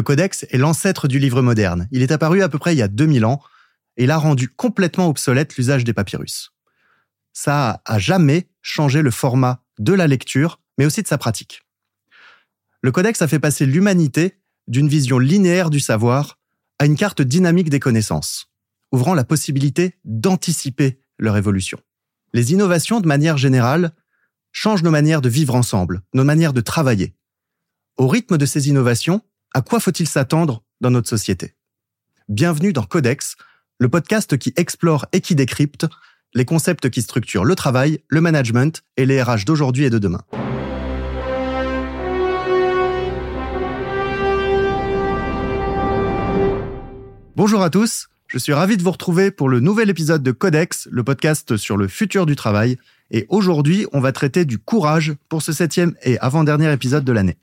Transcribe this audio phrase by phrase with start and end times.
[0.00, 1.86] Le codex est l'ancêtre du livre moderne.
[1.90, 3.42] Il est apparu à peu près il y a 2000 ans
[3.98, 6.54] et il a rendu complètement obsolète l'usage des papyrus.
[7.34, 11.66] Ça a jamais changé le format de la lecture, mais aussi de sa pratique.
[12.80, 16.38] Le codex a fait passer l'humanité d'une vision linéaire du savoir
[16.78, 18.50] à une carte dynamique des connaissances,
[18.92, 21.78] ouvrant la possibilité d'anticiper leur évolution.
[22.32, 23.92] Les innovations, de manière générale,
[24.50, 27.14] changent nos manières de vivre ensemble, nos manières de travailler.
[27.98, 29.20] Au rythme de ces innovations,
[29.52, 31.54] à quoi faut-il s'attendre dans notre société?
[32.28, 33.36] Bienvenue dans Codex,
[33.78, 35.86] le podcast qui explore et qui décrypte
[36.34, 40.22] les concepts qui structurent le travail, le management et les RH d'aujourd'hui et de demain.
[47.34, 50.86] Bonjour à tous, je suis ravi de vous retrouver pour le nouvel épisode de Codex,
[50.92, 52.76] le podcast sur le futur du travail.
[53.10, 57.38] Et aujourd'hui, on va traiter du courage pour ce septième et avant-dernier épisode de l'année.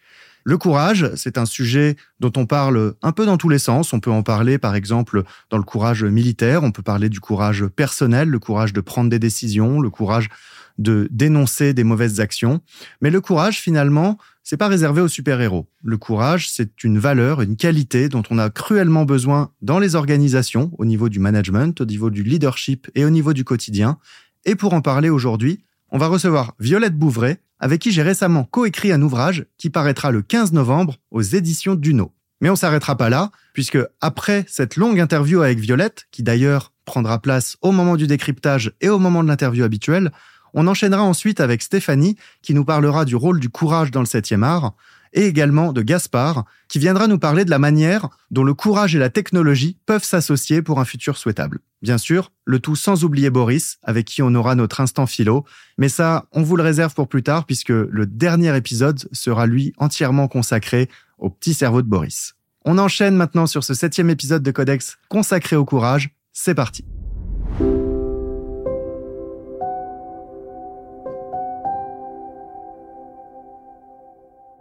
[0.48, 3.92] Le courage, c'est un sujet dont on parle un peu dans tous les sens.
[3.92, 6.64] On peut en parler, par exemple, dans le courage militaire.
[6.64, 10.30] On peut parler du courage personnel, le courage de prendre des décisions, le courage
[10.78, 12.62] de dénoncer des mauvaises actions.
[13.02, 15.68] Mais le courage, finalement, c'est pas réservé aux super-héros.
[15.84, 20.72] Le courage, c'est une valeur, une qualité dont on a cruellement besoin dans les organisations,
[20.78, 23.98] au niveau du management, au niveau du leadership et au niveau du quotidien.
[24.46, 28.92] Et pour en parler aujourd'hui, on va recevoir Violette Bouvray, avec qui j'ai récemment coécrit
[28.92, 32.14] un ouvrage qui paraîtra le 15 novembre aux éditions Duno.
[32.42, 37.20] Mais on s'arrêtera pas là, puisque après cette longue interview avec Violette, qui d'ailleurs prendra
[37.20, 40.12] place au moment du décryptage et au moment de l'interview habituelle,
[40.54, 44.44] on enchaînera ensuite avec Stéphanie, qui nous parlera du rôle du courage dans le 7e
[44.44, 44.74] art,
[45.14, 49.00] et également de Gaspard, qui viendra nous parler de la manière dont le courage et
[49.00, 51.60] la technologie peuvent s'associer pour un futur souhaitable.
[51.82, 55.46] Bien sûr, le tout sans oublier Boris, avec qui on aura notre instant philo,
[55.78, 59.74] mais ça, on vous le réserve pour plus tard, puisque le dernier épisode sera lui
[59.78, 60.90] entièrement consacré
[61.20, 62.34] au petit cerveau de Boris.
[62.66, 66.10] On enchaîne maintenant sur ce septième épisode de Codex consacré au courage.
[66.34, 66.84] C'est parti.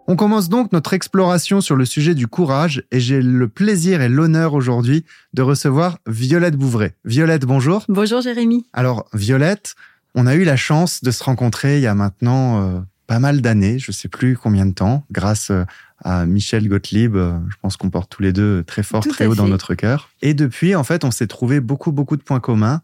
[0.08, 4.08] On commence donc notre exploration sur le sujet du courage et j'ai le plaisir et
[4.08, 6.92] l'honneur aujourd'hui de recevoir Violette Bouvray.
[7.04, 7.84] Violette, bonjour.
[7.88, 8.66] Bonjour Jérémy.
[8.72, 9.74] Alors Violette,
[10.14, 13.40] on a eu la chance de se rencontrer il y a maintenant euh, pas mal
[13.40, 15.64] d'années, je sais plus combien de temps, grâce euh,
[16.04, 17.16] à Michel Gottlieb.
[17.16, 20.10] Euh, je pense qu'on porte tous les deux très fort, très haut dans notre cœur.
[20.22, 22.80] Et depuis, en fait, on s'est trouvé beaucoup, beaucoup de points communs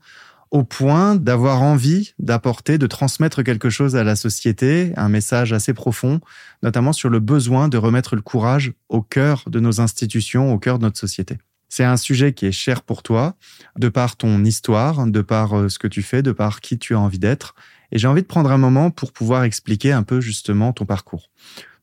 [0.53, 5.73] au point d'avoir envie d'apporter, de transmettre quelque chose à la société, un message assez
[5.73, 6.21] profond,
[6.63, 10.79] notamment sur le besoin de remettre le courage au cœur de nos institutions, au cœur
[10.79, 11.39] de notre société.
[11.71, 13.35] C'est un sujet qui est cher pour toi,
[13.79, 16.95] de par ton histoire, de par euh, ce que tu fais, de par qui tu
[16.95, 17.55] as envie d'être.
[17.91, 21.31] Et j'ai envie de prendre un moment pour pouvoir expliquer un peu justement ton parcours.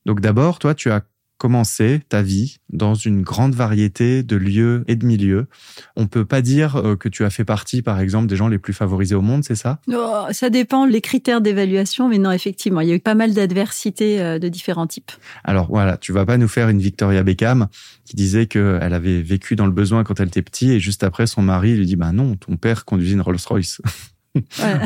[0.05, 1.01] Donc d'abord, toi, tu as
[1.39, 5.47] commencer ta vie dans une grande variété de lieux et de milieux.
[5.95, 8.59] On peut pas dire euh, que tu as fait partie, par exemple, des gens les
[8.59, 9.79] plus favorisés au monde, c'est ça?
[9.91, 13.33] Oh, Ça dépend les critères d'évaluation, mais non, effectivement, il y a eu pas mal
[13.33, 15.11] d'adversités euh, de différents types.
[15.45, 17.67] Alors voilà, tu vas pas nous faire une Victoria Beckham
[18.03, 21.25] qui disait qu'elle avait vécu dans le besoin quand elle était petite et juste après
[21.25, 23.81] son mari lui dit bah non, ton père conduisait une Rolls-Royce.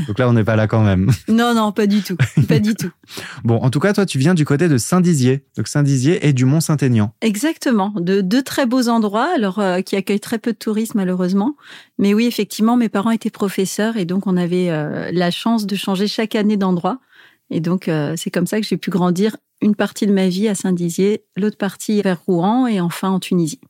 [0.08, 1.12] Donc là, on n'est pas là quand même.
[1.28, 2.16] Non, non, pas du tout.
[2.48, 2.92] Pas du tout.
[3.44, 5.46] Bon, en tout cas, toi, tu viens du côté de Saint-Dizier.
[5.58, 7.14] Donc Saint-Dizier et du Mont-Saint-Aignan.
[7.22, 7.94] Exactement.
[7.98, 11.56] De deux très beaux endroits, alors euh, qui accueillent très peu de touristes malheureusement.
[11.98, 15.76] Mais oui, effectivement, mes parents étaient professeurs et donc on avait euh, la chance de
[15.76, 17.00] changer chaque année d'endroit.
[17.50, 20.48] Et donc, euh, c'est comme ça que j'ai pu grandir une partie de ma vie
[20.48, 23.62] à Saint-Dizier, l'autre partie vers Rouen et enfin en Tunisie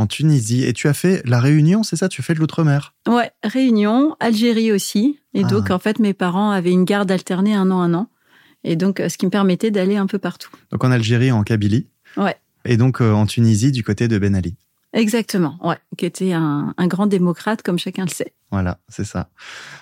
[0.00, 0.64] en Tunisie.
[0.64, 2.08] Et tu as fait la Réunion, c'est ça?
[2.08, 2.94] Tu fais de l'outre-mer?
[3.06, 5.20] Ouais, Réunion, Algérie aussi.
[5.34, 5.74] Et donc, ah.
[5.74, 8.08] en fait, mes parents avaient une garde alternée un an, un an.
[8.64, 10.50] Et donc, euh, ce qui me permettait d'aller un peu partout.
[10.72, 11.86] Donc, en Algérie, en Kabylie
[12.16, 12.36] Ouais.
[12.64, 14.56] Et donc, euh, en Tunisie, du côté de Ben Ali
[14.92, 18.34] Exactement, ouais, qui était un, grand démocrate, comme chacun le sait.
[18.50, 19.28] Voilà, c'est ça.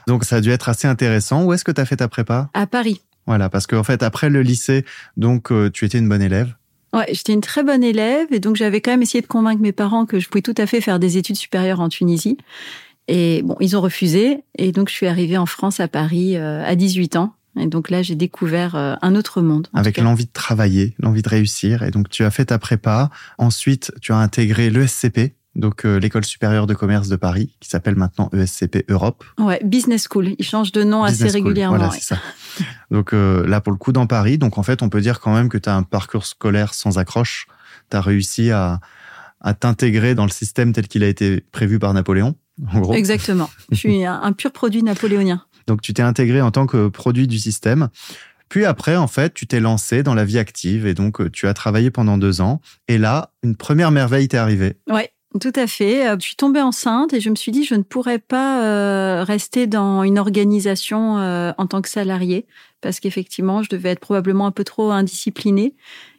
[0.06, 1.44] Donc, ça a dû être assez intéressant.
[1.44, 2.50] Où est-ce que tu as fait ta prépa?
[2.52, 3.00] À Paris.
[3.26, 4.84] Voilà, parce qu'en fait, après le lycée,
[5.16, 6.57] donc, euh, tu étais une bonne élève
[6.94, 9.72] Ouais, j'étais une très bonne élève et donc j'avais quand même essayé de convaincre mes
[9.72, 12.38] parents que je pouvais tout à fait faire des études supérieures en Tunisie.
[13.08, 16.64] Et bon, ils ont refusé et donc je suis arrivée en France à Paris euh,
[16.64, 17.34] à 18 ans.
[17.58, 19.66] Et donc là, j'ai découvert euh, un autre monde.
[19.74, 21.82] Avec l'envie de travailler, l'envie de réussir.
[21.82, 23.10] Et donc tu as fait ta prépa.
[23.36, 27.96] Ensuite, tu as intégré l'ESCP, donc euh, l'école supérieure de commerce de Paris, qui s'appelle
[27.96, 29.24] maintenant ESCP Europe.
[29.38, 30.34] Ouais, Business School.
[30.38, 31.76] Il change de nom assez régulièrement.
[31.76, 32.18] Voilà, c'est ça.
[32.92, 34.38] Donc euh, là, pour le coup, dans Paris.
[34.38, 36.98] Donc en fait, on peut dire quand même que tu as un parcours scolaire sans
[36.98, 37.48] accroche.
[37.90, 38.78] Tu as réussi à,
[39.40, 42.36] à t'intégrer dans le système tel qu'il a été prévu par Napoléon,
[42.72, 42.94] en gros.
[42.94, 43.50] Exactement.
[43.72, 45.42] Je suis un pur produit napoléonien.
[45.66, 47.88] Donc tu t'es intégré en tant que produit du système.
[48.48, 51.46] Puis après, en fait, tu t'es lancé dans la vie active et donc euh, tu
[51.48, 52.60] as travaillé pendant deux ans.
[52.86, 54.76] Et là, une première merveille t'est arrivée.
[54.88, 55.10] Ouais.
[55.40, 56.08] Tout à fait.
[56.08, 59.24] Euh, je suis tombée enceinte et je me suis dit je ne pourrais pas euh,
[59.24, 61.16] rester dans une organisation
[61.56, 62.46] en tant que salariée
[62.80, 65.74] parce qu'effectivement je devais être probablement un peu trop indisciplinée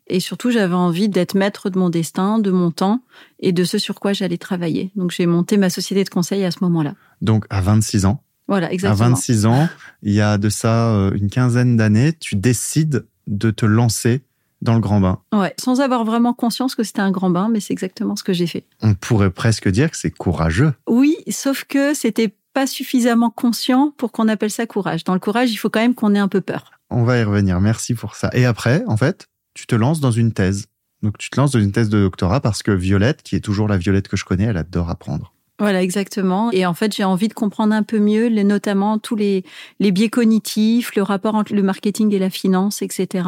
[0.10, 3.02] et surtout j'avais envie d'être maître de mon destin, de mon temps
[3.40, 4.92] et de ce sur quoi j'allais travailler.
[4.96, 6.96] Donc j'ai monté ma société de conseil à ce moment-là.
[7.22, 8.24] Donc à 26 ans.
[8.48, 9.06] Voilà, exactement.
[9.06, 9.70] À 26 ans,
[10.02, 14.24] il y a de ça euh, une quinzaine d'années, tu décides de te lancer
[14.62, 15.20] dans le grand bain.
[15.34, 18.34] Ouais, sans avoir vraiment conscience que c'était un grand bain, mais c'est exactement ce que
[18.34, 18.66] j'ai fait.
[18.82, 20.74] On pourrait presque dire que c'est courageux.
[20.88, 25.04] Oui, sauf que c'était pas suffisamment conscient pour qu'on appelle ça courage.
[25.04, 26.72] Dans le courage, il faut quand même qu'on ait un peu peur.
[26.90, 28.30] On va y revenir, merci pour ça.
[28.34, 30.66] Et après, en fait, tu te lances dans une thèse.
[31.02, 33.68] Donc tu te lances dans une thèse de doctorat parce que Violette, qui est toujours
[33.68, 35.34] la Violette que je connais, elle adore apprendre.
[35.60, 36.52] Voilà, exactement.
[36.52, 39.44] Et en fait, j'ai envie de comprendre un peu mieux, notamment tous les,
[39.82, 43.28] les biais cognitifs, le rapport entre le marketing et la finance, etc.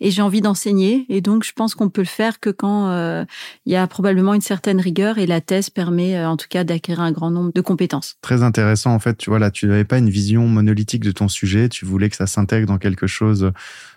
[0.00, 1.04] Et j'ai envie d'enseigner.
[1.10, 3.24] Et donc, je pense qu'on peut le faire que quand euh,
[3.66, 6.64] il y a probablement une certaine rigueur et la thèse permet, euh, en tout cas,
[6.64, 8.16] d'acquérir un grand nombre de compétences.
[8.22, 8.94] Très intéressant.
[8.94, 11.68] En fait, tu vois, là, tu n'avais pas une vision monolithique de ton sujet.
[11.68, 13.52] Tu voulais que ça s'intègre dans quelque chose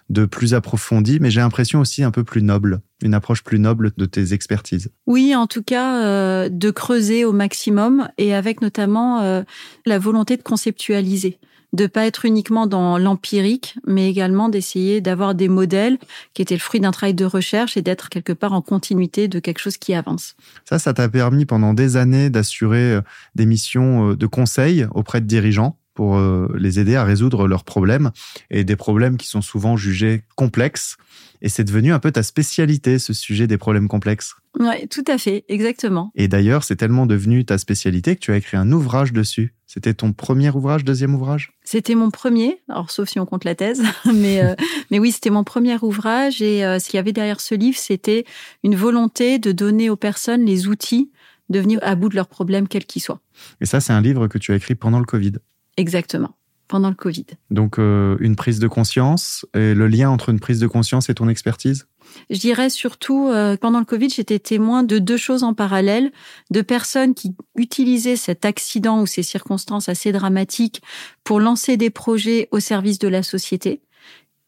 [0.09, 3.91] de plus approfondi, mais j'ai l'impression aussi un peu plus noble, une approche plus noble
[3.97, 4.89] de tes expertises.
[5.05, 9.43] Oui, en tout cas, euh, de creuser au maximum et avec notamment euh,
[9.85, 11.39] la volonté de conceptualiser
[11.71, 15.99] de pas être uniquement dans l'empirique, mais également d'essayer d'avoir des modèles
[16.33, 19.37] qui étaient le fruit d'un travail de recherche et d'être quelque part en continuité de
[19.37, 20.35] quelque chose qui avance.
[20.67, 23.01] Ça, ça t'a permis pendant des années d'assurer euh,
[23.35, 28.11] des missions de conseil auprès de dirigeants pour euh, les aider à résoudre leurs problèmes
[28.49, 30.95] et des problèmes qui sont souvent jugés complexes.
[31.41, 34.35] Et c'est devenu un peu ta spécialité, ce sujet des problèmes complexes.
[34.57, 36.13] Oui, tout à fait, exactement.
[36.15, 39.53] Et d'ailleurs, c'est tellement devenu ta spécialité que tu as écrit un ouvrage dessus.
[39.67, 41.51] C'était ton premier ouvrage, deuxième ouvrage?
[41.65, 44.55] C'était mon premier, alors sauf si on compte la thèse, mais, euh,
[44.91, 46.41] mais oui, c'était mon premier ouvrage.
[46.41, 48.23] Et euh, ce qu'il y avait derrière ce livre, c'était
[48.63, 51.11] une volonté de donner aux personnes les outils
[51.49, 53.19] de venir à bout de leurs problèmes, quels qu'ils soient.
[53.59, 55.33] Et ça, c'est un livre que tu as écrit pendant le Covid.
[55.79, 56.35] Exactement,
[56.67, 57.25] pendant le Covid.
[57.51, 61.13] Donc euh, une prise de conscience et le lien entre une prise de conscience et
[61.13, 61.87] ton expertise?
[62.29, 66.11] Je dirais surtout, euh, pendant le Covid, j'étais témoin de deux choses en parallèle,
[66.51, 70.81] de personnes qui utilisaient cet accident ou ces circonstances assez dramatiques
[71.23, 73.81] pour lancer des projets au service de la société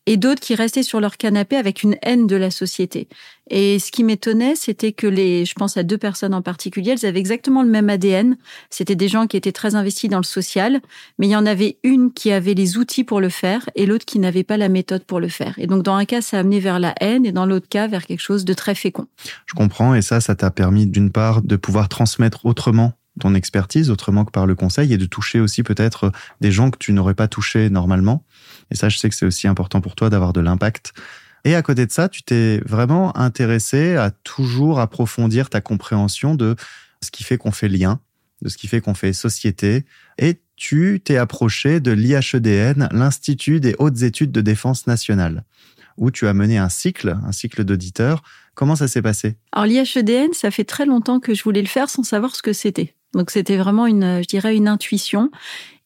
[0.08, 3.08] et d'autres qui restaient sur leur canapé avec une haine de la société.
[3.50, 7.06] Et ce qui m'étonnait, c'était que les, je pense à deux personnes en particulier, elles
[7.06, 8.38] avaient exactement le même ADN.
[8.70, 10.82] C'était des gens qui étaient très investis dans le social,
[11.20, 14.06] mais il y en avait une qui avait les outils pour le faire et l'autre
[14.06, 15.54] qui n'avait pas la méthode pour le faire.
[15.58, 17.88] Et donc, dans un cas, ça a amené vers la haine et dans l'autre cas,
[17.88, 19.08] vers quelque chose de très fécond.
[19.46, 19.94] Je comprends.
[19.94, 24.32] Et ça, ça t'a permis d'une part de pouvoir transmettre autrement ton expertise autrement que
[24.32, 27.70] par le conseil et de toucher aussi peut-être des gens que tu n'aurais pas touchés
[27.70, 28.24] normalement.
[28.72, 30.94] Et ça, je sais que c'est aussi important pour toi d'avoir de l'impact.
[31.44, 36.56] Et à côté de ça, tu t'es vraiment intéressé à toujours approfondir ta compréhension de
[37.04, 38.00] ce qui fait qu'on fait lien,
[38.42, 39.86] de ce qui fait qu'on fait société.
[40.18, 45.44] Et tu t'es approché de l'IHEDN, l'Institut des hautes études de défense nationale,
[45.98, 48.22] où tu as mené un cycle, un cycle d'auditeurs.
[48.54, 49.38] Comment ça s'est passé?
[49.52, 52.54] Alors l'IHEDN, ça fait très longtemps que je voulais le faire sans savoir ce que
[52.54, 52.94] c'était.
[53.14, 55.32] Donc c'était vraiment une, je dirais, une intuition.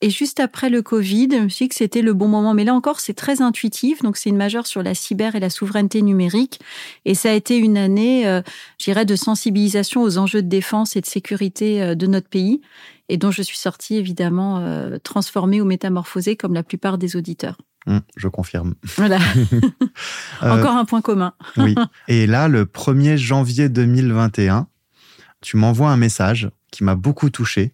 [0.05, 2.53] Et juste après le Covid, je me suis dit que c'était le bon moment.
[2.53, 4.03] Mais là encore, c'est très intuitif.
[4.03, 6.59] Donc c'est une majeure sur la cyber et la souveraineté numérique.
[7.05, 8.43] Et ça a été une année, euh,
[8.77, 12.61] je dirais, de sensibilisation aux enjeux de défense et de sécurité euh, de notre pays.
[13.09, 17.57] Et dont je suis sortie évidemment euh, transformée ou métamorphosée comme la plupart des auditeurs.
[17.87, 18.75] Hum, je confirme.
[18.97, 19.17] Voilà.
[20.43, 21.33] Encore un point commun.
[21.57, 21.73] oui.
[22.07, 24.67] Et là, le 1er janvier 2021,
[25.41, 27.73] tu m'envoies un message qui m'a beaucoup touché.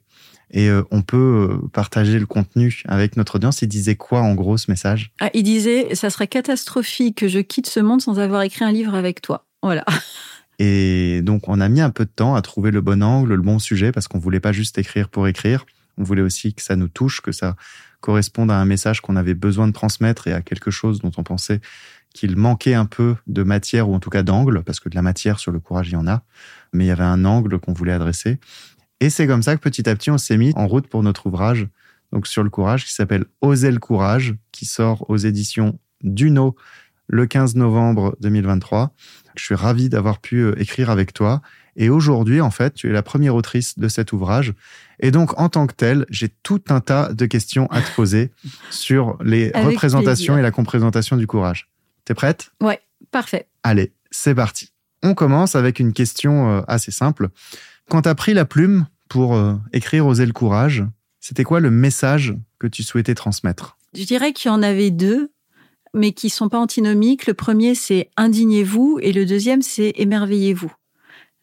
[0.51, 3.61] Et euh, on peut euh, partager le contenu avec notre audience.
[3.61, 5.11] Il disait quoi en gros ce message?
[5.19, 8.71] Ah, Il disait ça serait catastrophique que je quitte ce monde sans avoir écrit un
[8.71, 9.45] livre avec toi.
[9.63, 9.85] Voilà.
[10.59, 13.41] Et donc on a mis un peu de temps à trouver le bon angle, le
[13.41, 15.65] bon sujet, parce qu'on voulait pas juste écrire pour écrire.
[15.97, 17.55] On voulait aussi que ça nous touche, que ça
[18.01, 21.23] corresponde à un message qu'on avait besoin de transmettre et à quelque chose dont on
[21.23, 21.61] pensait
[22.13, 25.01] qu'il manquait un peu de matière ou en tout cas d'angle, parce que de la
[25.01, 26.23] matière sur le courage, il y en a,
[26.73, 28.37] mais il y avait un angle qu'on voulait adresser.
[29.01, 31.25] Et c'est comme ça que petit à petit, on s'est mis en route pour notre
[31.25, 31.67] ouvrage,
[32.13, 36.55] donc sur le courage, qui s'appelle Oser le courage, qui sort aux éditions Duno
[37.07, 38.93] le 15 novembre 2023.
[39.35, 41.41] Je suis ravi d'avoir pu euh, écrire avec toi.
[41.75, 44.53] Et aujourd'hui, en fait, tu es la première autrice de cet ouvrage.
[44.99, 48.31] Et donc, en tant que telle, j'ai tout un tas de questions à te poser
[48.69, 51.69] sur les représentations et la compréhension du courage.
[52.05, 52.51] T'es prête?
[52.61, 52.79] Ouais,
[53.09, 53.47] parfait.
[53.63, 54.71] Allez, c'est parti.
[55.01, 57.29] On commence avec une question euh, assez simple.
[57.89, 60.85] Quand tu as pris la plume pour euh, écrire Oser le courage,
[61.19, 63.77] c'était quoi le message que tu souhaitais transmettre?
[63.93, 65.31] Je dirais qu'il y en avait deux.
[65.93, 67.27] mais qui sont pas antinomiques.
[67.27, 70.71] Le premier, c'est indignez-vous et le deuxième, c'est émerveillez-vous.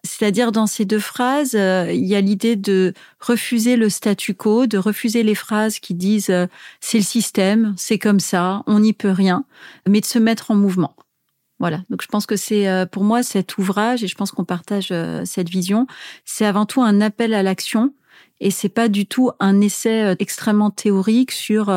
[0.03, 4.67] C'est-à-dire dans ces deux phrases, euh, il y a l'idée de refuser le statu quo,
[4.67, 6.47] de refuser les phrases qui disent euh,
[6.81, 9.45] c'est le système, c'est comme ça, on n'y peut rien,
[9.87, 10.97] mais de se mettre en mouvement.
[11.59, 11.83] Voilà.
[11.91, 14.93] Donc je pense que c'est euh, pour moi cet ouvrage et je pense qu'on partage
[15.25, 15.87] cette vision,
[16.25, 17.93] c'est avant tout un appel à l'action
[18.41, 21.73] et c'est pas du tout un essai extrêmement théorique sur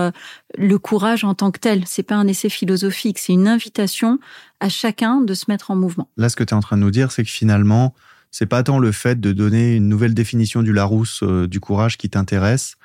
[0.55, 1.83] le courage en tant que tel.
[1.88, 4.19] C'est pas un essai philosophique, c'est une invitation
[4.59, 6.07] à chacun de se mettre en mouvement.
[6.17, 7.95] Là, ce que tu es en train de nous dire, c'est que finalement,
[8.31, 11.97] c'est pas tant le fait de donner une nouvelle définition du Larousse euh, du courage
[11.97, 12.75] qui t'intéresse,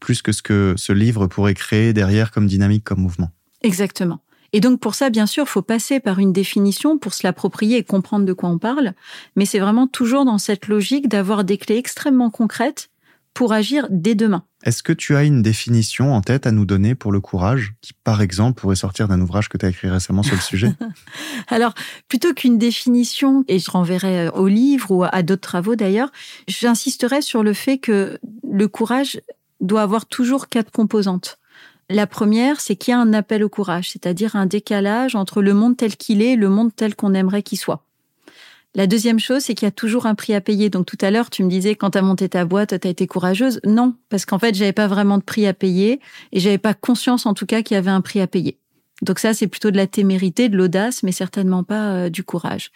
[0.00, 3.30] plus que ce que ce livre pourrait créer derrière comme dynamique, comme mouvement.
[3.62, 4.20] Exactement.
[4.52, 7.78] Et donc pour ça, bien sûr, il faut passer par une définition pour se l'approprier
[7.78, 8.92] et comprendre de quoi on parle.
[9.36, 12.90] Mais c'est vraiment toujours dans cette logique d'avoir des clés extrêmement concrètes
[13.36, 14.44] pour agir dès demain.
[14.64, 17.92] Est-ce que tu as une définition en tête à nous donner pour le courage, qui
[17.92, 20.72] par exemple pourrait sortir d'un ouvrage que tu as écrit récemment sur le sujet?
[21.48, 21.74] Alors,
[22.08, 26.10] plutôt qu'une définition, et je renverrai au livre ou à d'autres travaux d'ailleurs,
[26.48, 28.18] j'insisterai sur le fait que
[28.50, 29.20] le courage
[29.60, 31.38] doit avoir toujours quatre composantes.
[31.88, 35.54] La première, c'est qu'il y a un appel au courage, c'est-à-dire un décalage entre le
[35.54, 37.84] monde tel qu'il est et le monde tel qu'on aimerait qu'il soit.
[38.74, 40.68] La deuxième chose, c'est qu'il y a toujours un prix à payer.
[40.68, 42.90] Donc tout à l'heure, tu me disais quand tu as monté ta boîte, tu as
[42.90, 43.60] été courageuse.
[43.64, 46.00] Non, parce qu'en fait, j'avais pas vraiment de prix à payer
[46.32, 48.58] et j'avais pas conscience en tout cas qu'il y avait un prix à payer.
[49.02, 52.70] Donc ça, c'est plutôt de la témérité, de l'audace, mais certainement pas euh, du courage.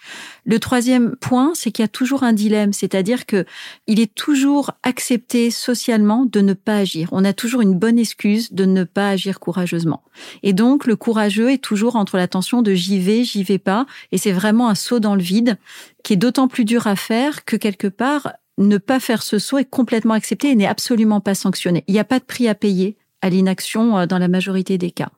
[0.45, 3.47] Le troisième point, c'est qu'il y a toujours un dilemme, c'est-à-dire que
[3.87, 7.09] il est toujours accepté socialement de ne pas agir.
[7.13, 10.03] On a toujours une bonne excuse de ne pas agir courageusement.
[10.43, 13.87] Et donc, le courageux est toujours entre la tension de j'y vais, j'y vais pas,
[14.13, 15.57] et c'est vraiment un saut dans le vide
[16.05, 19.59] qui est d'autant plus dur à faire que quelque part, ne pas faire ce saut
[19.59, 21.83] est complètement accepté et n'est absolument pas sanctionné.
[21.89, 24.91] Il n'y a pas de prix à payer à l'inaction euh, dans la majorité des
[24.91, 25.11] cas.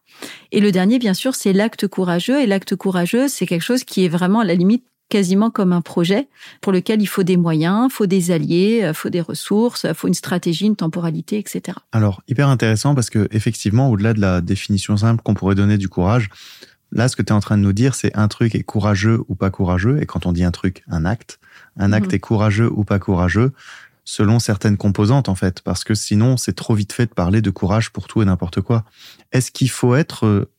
[0.51, 2.41] Et le dernier, bien sûr, c'est l'acte courageux.
[2.41, 5.83] Et l'acte courageux, c'est quelque chose qui est vraiment à la limite quasiment comme un
[5.83, 6.29] projet
[6.63, 9.85] pour lequel il faut des moyens, il faut des alliés, il euh, faut des ressources,
[9.85, 11.77] il faut une stratégie, une temporalité, etc.
[11.93, 15.91] Alors, hyper intéressant parce que effectivement, au-delà de la définition simple qu'on pourrait donner du
[15.91, 16.31] courage,
[16.93, 19.23] là, ce que tu es en train de nous dire, c'est un truc est courageux
[19.29, 20.01] ou pas courageux.
[20.01, 21.41] Et quand on dit un truc, un acte,
[21.77, 22.15] un acte mhm.
[22.15, 23.53] est courageux ou pas courageux
[24.05, 27.51] selon certaines composantes en fait, parce que sinon c'est trop vite fait de parler de
[27.51, 28.85] courage pour tout et n'importe quoi.
[29.33, 30.51] Est-ce qu'il faut être euh,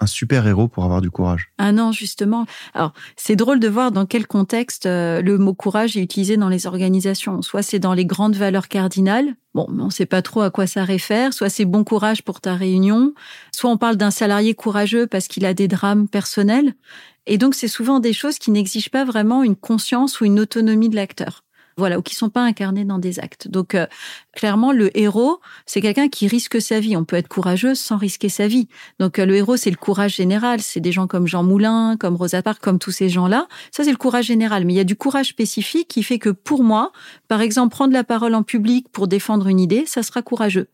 [0.00, 1.52] un super héros pour avoir du courage?
[1.58, 2.46] Ah non, justement.
[2.74, 6.48] Alors, c'est drôle de voir dans quel contexte euh, le mot courage est utilisé dans
[6.48, 7.42] les organisations.
[7.42, 10.66] Soit c'est dans les grandes valeurs cardinales, bon, on ne sait pas trop à quoi
[10.66, 13.12] ça réfère, soit c'est bon courage pour ta réunion,
[13.52, 16.74] soit on parle d'un salarié courageux parce qu'il a des drames personnels.
[17.26, 20.88] Et donc, c'est souvent des choses qui n'exigent pas vraiment une conscience ou une autonomie
[20.88, 21.44] de l'acteur
[21.76, 23.48] voilà, ou qui sont pas incarnés dans des actes.
[23.48, 23.86] Donc euh,
[24.34, 26.96] clairement, le héros, c'est quelqu'un qui risque sa vie.
[26.96, 28.68] On peut être courageux sans risquer sa vie.
[28.98, 30.60] Donc euh, le héros, c'est le courage général.
[30.60, 33.48] C'est des gens comme Jean Moulin, comme Rosa Parks, comme tous ces gens-là.
[33.70, 34.64] Ça, c'est le courage général.
[34.64, 36.92] Mais il y a du courage spécifique qui fait que pour moi,
[37.28, 40.68] par exemple, prendre la parole en public pour défendre une idée, ça sera courageux.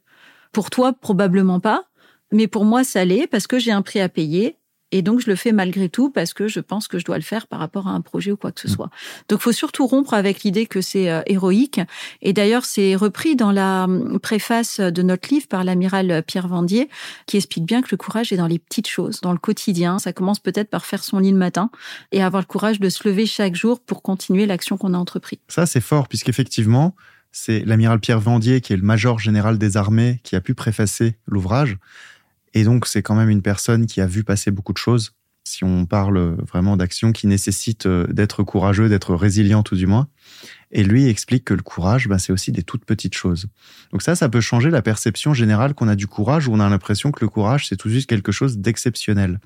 [0.53, 1.85] Pour toi, probablement pas.
[2.33, 4.57] Mais pour moi, ça l'est parce que j'ai un prix à payer
[4.97, 7.23] et donc, je le fais malgré tout parce que je pense que je dois le
[7.23, 8.71] faire par rapport à un projet ou quoi que ce mm.
[8.71, 8.91] soit.
[9.29, 11.83] Donc, faut surtout rompre avec l'idée que c'est euh, héroïque.
[12.23, 16.89] Et d'ailleurs, c'est repris dans la hum, préface de notre livre par l'amiral Pierre Vendier,
[17.27, 19.99] qui explique bien que le courage est dans les petites choses, dans le quotidien.
[19.99, 21.69] Ça commence peut-être par faire son lit le matin
[22.11, 25.41] et avoir le courage de se lever chaque jour pour continuer l'action qu'on a entreprise.
[25.49, 26.95] Ça, c'est fort, puisqu'effectivement,
[27.33, 31.19] c'est l'amiral Pierre Vendier, qui est le major général des armées, qui a pu préfacer
[31.27, 31.77] l'ouvrage.
[32.57, 35.13] Et donc, c'est quand même une personne qui a vu passer beaucoup de choses.
[35.45, 40.09] Si on parle vraiment d'actions qui nécessitent euh, d'être courageux, d'être résilient tout du moins.
[40.71, 43.49] Et lui explique que le courage, bah, c'est aussi des toutes petites choses.
[43.93, 46.69] Donc ça, ça peut changer la perception générale qu'on a du courage, où on a
[46.71, 49.39] l'impression que le courage, c'est tout juste quelque chose d'exceptionnel.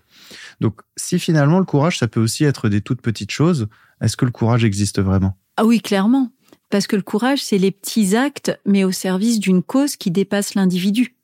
[0.61, 3.67] Donc si finalement le courage, ça peut aussi être des toutes petites choses,
[4.01, 5.37] est-ce que le courage existe vraiment?
[5.57, 6.31] Ah oui, clairement.
[6.71, 10.55] Parce que le courage, c'est les petits actes, mais au service d'une cause qui dépasse
[10.55, 11.17] l'individu.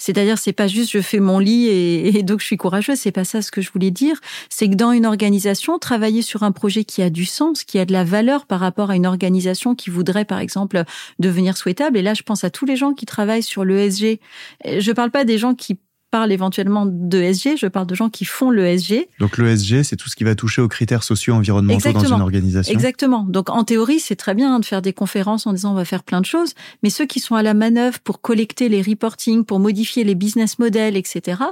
[0.00, 2.98] C'est-à-dire, c'est pas juste je fais mon lit et, donc je suis courageuse.
[2.98, 4.18] C'est pas ça ce que je voulais dire.
[4.48, 7.84] C'est que dans une organisation, travailler sur un projet qui a du sens, qui a
[7.84, 10.82] de la valeur par rapport à une organisation qui voudrait, par exemple,
[11.18, 11.98] devenir souhaitable.
[11.98, 14.18] Et là, je pense à tous les gens qui travaillent sur l'ESG.
[14.64, 15.78] Je parle pas des gens qui
[16.10, 19.08] parle éventuellement d'ESG, je parle de gens qui font l'ESG.
[19.18, 22.72] Donc l'ESG, c'est tout ce qui va toucher aux critères sociaux environnementaux dans une organisation.
[22.72, 23.24] Exactement.
[23.28, 26.02] Donc en théorie, c'est très bien de faire des conférences en disant on va faire
[26.02, 29.60] plein de choses, mais ceux qui sont à la manœuvre pour collecter les reporting, pour
[29.60, 31.42] modifier les business models, etc.,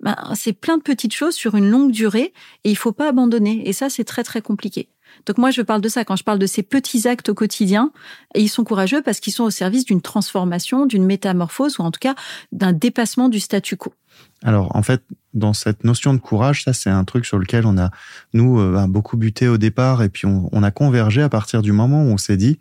[0.00, 2.34] ben, c'est plein de petites choses sur une longue durée
[2.64, 3.66] et il faut pas abandonner.
[3.66, 4.88] Et ça, c'est très très compliqué.
[5.26, 7.90] Donc moi, je parle de ça quand je parle de ces petits actes au quotidien.
[8.34, 11.90] Et ils sont courageux parce qu'ils sont au service d'une transformation, d'une métamorphose ou en
[11.90, 12.14] tout cas
[12.52, 13.92] d'un dépassement du statu quo.
[14.42, 15.02] Alors en fait,
[15.34, 17.90] dans cette notion de courage, ça c'est un truc sur lequel on a,
[18.32, 21.72] nous, euh, ben, beaucoup buté au départ et puis on, a convergé à partir du
[21.72, 22.58] moment où on s'est dit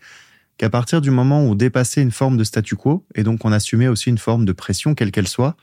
[0.58, 3.52] qu'à partir du moment où on dépassait une forme de statu quo et donc on
[3.52, 5.56] assumait aussi une forme de pression, quelle qu'elle soit,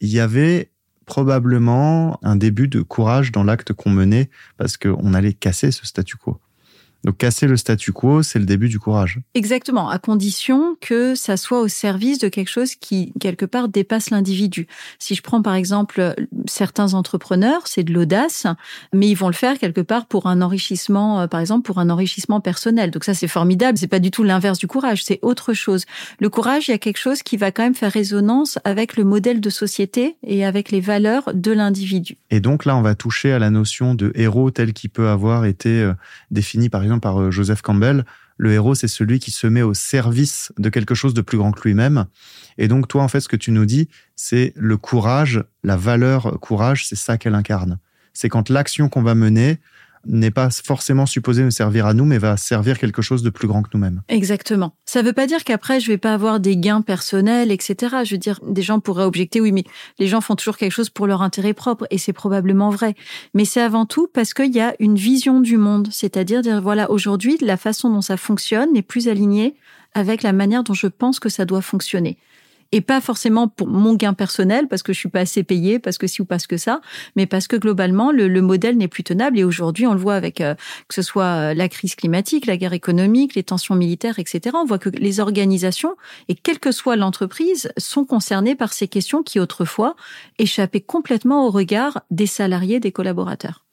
[0.00, 0.71] il y avait
[1.12, 6.16] probablement un début de courage dans l'acte qu'on menait parce qu'on allait casser ce statu
[6.16, 6.40] quo.
[7.04, 9.20] Donc casser le statu quo, c'est le début du courage.
[9.34, 14.10] Exactement, à condition que ça soit au service de quelque chose qui, quelque part, dépasse
[14.10, 14.68] l'individu.
[14.98, 16.14] Si je prends par exemple
[16.46, 18.46] certains entrepreneurs, c'est de l'audace,
[18.92, 21.90] mais ils vont le faire quelque part pour un enrichissement, euh, par exemple, pour un
[21.90, 22.90] enrichissement personnel.
[22.90, 23.78] Donc ça, c'est formidable.
[23.78, 25.84] C'est pas du tout l'inverse du courage, c'est autre chose.
[26.20, 29.04] Le courage, il y a quelque chose qui va quand même faire résonance avec le
[29.04, 32.16] modèle de société et avec les valeurs de l'individu.
[32.30, 35.44] Et donc là, on va toucher à la notion de héros tel qu'il peut avoir
[35.44, 35.94] été euh,
[36.30, 38.04] défini par exemple par euh, Joseph Campbell,
[38.36, 41.52] le héros, c'est celui qui se met au service de quelque chose de plus grand
[41.52, 42.06] que lui-même.
[42.58, 46.40] Et donc, toi, en fait, ce que tu nous dis, c'est le courage, la valeur
[46.40, 47.78] courage, c'est ça qu'elle incarne.
[48.14, 49.58] C'est quand l'action qu'on va mener,
[50.06, 53.48] n'est pas forcément supposé nous servir à nous, mais va servir quelque chose de plus
[53.48, 54.02] grand que nous-mêmes.
[54.08, 54.74] Exactement.
[54.84, 57.96] Ça ne veut pas dire qu'après, je vais pas avoir des gains personnels, etc.
[58.04, 59.64] Je veux dire, des gens pourraient objecter, oui, mais
[59.98, 62.94] les gens font toujours quelque chose pour leur intérêt propre, et c'est probablement vrai.
[63.34, 66.90] Mais c'est avant tout parce qu'il y a une vision du monde, c'est-à-dire dire, voilà,
[66.90, 69.54] aujourd'hui, la façon dont ça fonctionne n'est plus alignée
[69.94, 72.16] avec la manière dont je pense que ça doit fonctionner
[72.72, 75.98] et pas forcément pour mon gain personnel parce que je suis pas assez payé, parce
[75.98, 76.80] que si ou parce que ça,
[77.16, 80.14] mais parce que globalement le, le modèle n'est plus tenable et aujourd'hui on le voit
[80.14, 80.54] avec euh,
[80.88, 84.56] que ce soit euh, la crise climatique, la guerre économique, les tensions militaires, etc.
[84.58, 85.96] On voit que les organisations
[86.28, 89.94] et quelle que soit l'entreprise sont concernées par ces questions qui autrefois
[90.38, 93.64] échappaient complètement au regard des salariés, des collaborateurs.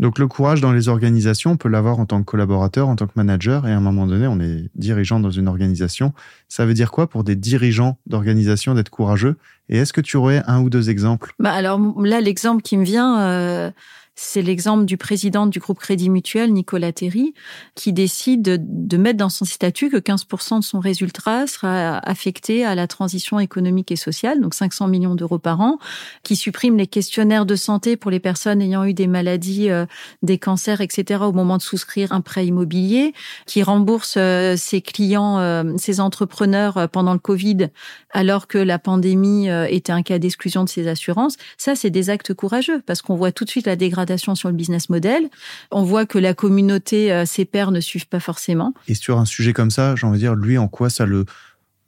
[0.00, 3.06] Donc le courage dans les organisations, on peut l'avoir en tant que collaborateur, en tant
[3.06, 6.12] que manager, et à un moment donné, on est dirigeant dans une organisation.
[6.48, 9.36] Ça veut dire quoi pour des dirigeants d'organisation d'être courageux?
[9.68, 11.32] Et est-ce que tu aurais un ou deux exemples?
[11.38, 13.70] Bah Alors là, l'exemple qui me vient, euh,
[14.24, 17.34] c'est l'exemple du président du groupe Crédit Mutuel, Nicolas Terry,
[17.74, 22.76] qui décide de, mettre dans son statut que 15% de son résultat sera affecté à
[22.76, 25.78] la transition économique et sociale, donc 500 millions d'euros par an,
[26.22, 29.86] qui supprime les questionnaires de santé pour les personnes ayant eu des maladies, euh,
[30.22, 31.24] des cancers, etc.
[31.24, 33.14] au moment de souscrire un prêt immobilier,
[33.46, 37.70] qui rembourse euh, ses clients, euh, ses entrepreneurs pendant le Covid,
[38.12, 41.36] alors que la pandémie était un cas d'exclusion de ses assurances.
[41.56, 44.54] Ça, c'est des actes courageux parce qu'on voit tout de suite la dégradation sur le
[44.54, 45.28] business model.
[45.70, 48.74] On voit que la communauté, euh, ses pairs ne suivent pas forcément.
[48.88, 51.24] Et sur un sujet comme ça, j'ai envie de dire, lui, en quoi ça le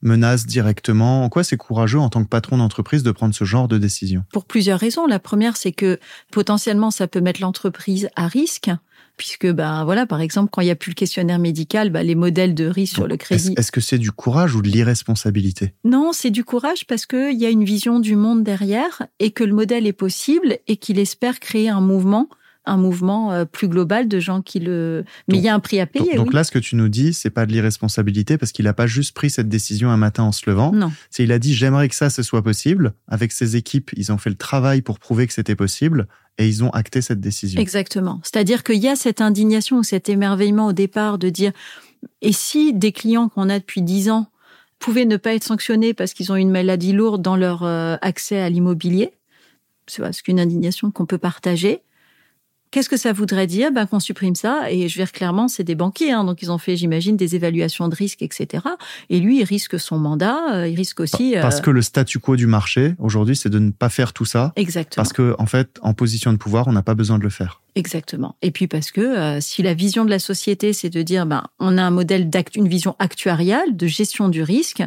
[0.04, 1.24] menace directement.
[1.24, 4.24] En quoi c'est courageux en tant que patron d'entreprise de prendre ce genre de décision?
[4.32, 5.06] Pour plusieurs raisons.
[5.06, 5.98] La première, c'est que
[6.30, 8.70] potentiellement, ça peut mettre l'entreprise à risque
[9.16, 12.16] puisque ben voilà par exemple quand il y a plus le questionnaire médical ben, les
[12.16, 15.72] modèles de risque sur le crédit est-ce que c'est du courage ou de l'irresponsabilité?
[15.84, 19.30] Non c'est du courage parce que il y a une vision du monde derrière et
[19.30, 22.28] que le modèle est possible et qu'il espère créer un mouvement
[22.66, 25.04] un mouvement euh, plus global de gens qui le.
[25.28, 26.14] Mais il y a un prix à payer.
[26.16, 28.86] Donc, là, ce que tu nous dis, c'est pas de l'irresponsabilité parce qu'il n'a pas
[28.86, 30.72] juste pris cette décision un matin en se levant.
[30.72, 30.92] Non.
[31.10, 32.94] C'est il a dit j'aimerais que ça ce soit possible.
[33.08, 36.06] Avec ses équipes, ils ont fait le travail pour prouver que c'était possible
[36.38, 37.60] et ils ont acté cette décision.
[37.60, 38.20] Exactement.
[38.22, 41.52] C'est-à-dire qu'il y a cette indignation ou cet émerveillement au départ de dire
[42.20, 44.28] et si des clients qu'on a depuis dix ans
[44.78, 48.40] pouvaient ne pas être sanctionnés parce qu'ils ont une maladie lourde dans leur euh, accès
[48.40, 49.12] à l'immobilier,
[49.86, 51.80] c'est qu'une indignation qu'on peut partager.
[52.74, 53.70] Qu'est-ce que ça voudrait dire?
[53.70, 54.68] Ben, Qu'on supprime ça.
[54.68, 56.10] Et je veux dire clairement, c'est des banquiers.
[56.10, 58.64] Hein, donc, ils ont fait, j'imagine, des évaluations de risque, etc.
[59.10, 60.36] Et lui, il risque son mandat.
[60.52, 61.36] Euh, il risque aussi...
[61.40, 64.24] Parce euh, que le statu quo du marché, aujourd'hui, c'est de ne pas faire tout
[64.24, 64.52] ça.
[64.56, 65.04] Exactement.
[65.04, 67.62] Parce que, en fait, en position de pouvoir, on n'a pas besoin de le faire.
[67.76, 68.34] Exactement.
[68.42, 71.44] Et puis parce que euh, si la vision de la société, c'est de dire, ben,
[71.60, 74.82] on a un modèle d'acte, une vision actuariale de gestion du risque,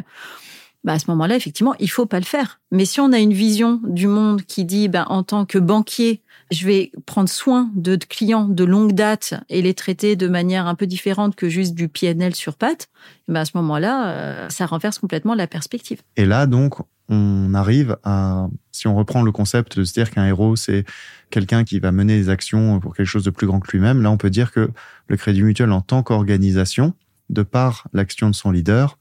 [0.84, 2.60] bah à ce moment-là, effectivement, il faut pas le faire.
[2.70, 6.22] Mais si on a une vision du monde qui dit, ben, en tant que banquier,
[6.50, 10.74] je vais prendre soin de clients de longue date et les traiter de manière un
[10.74, 12.88] peu différente que juste du PNL sur patte,
[13.26, 16.00] ben à ce moment-là, euh, ça renverse complètement la perspective.
[16.16, 16.76] Et là, donc,
[17.08, 20.84] on arrive à, si on reprend le concept de se dire qu'un héros, c'est
[21.30, 24.10] quelqu'un qui va mener des actions pour quelque chose de plus grand que lui-même, là,
[24.10, 24.70] on peut dire que
[25.08, 26.94] le Crédit Mutuel, en tant qu'organisation,
[27.30, 28.98] de par l'action de son leader,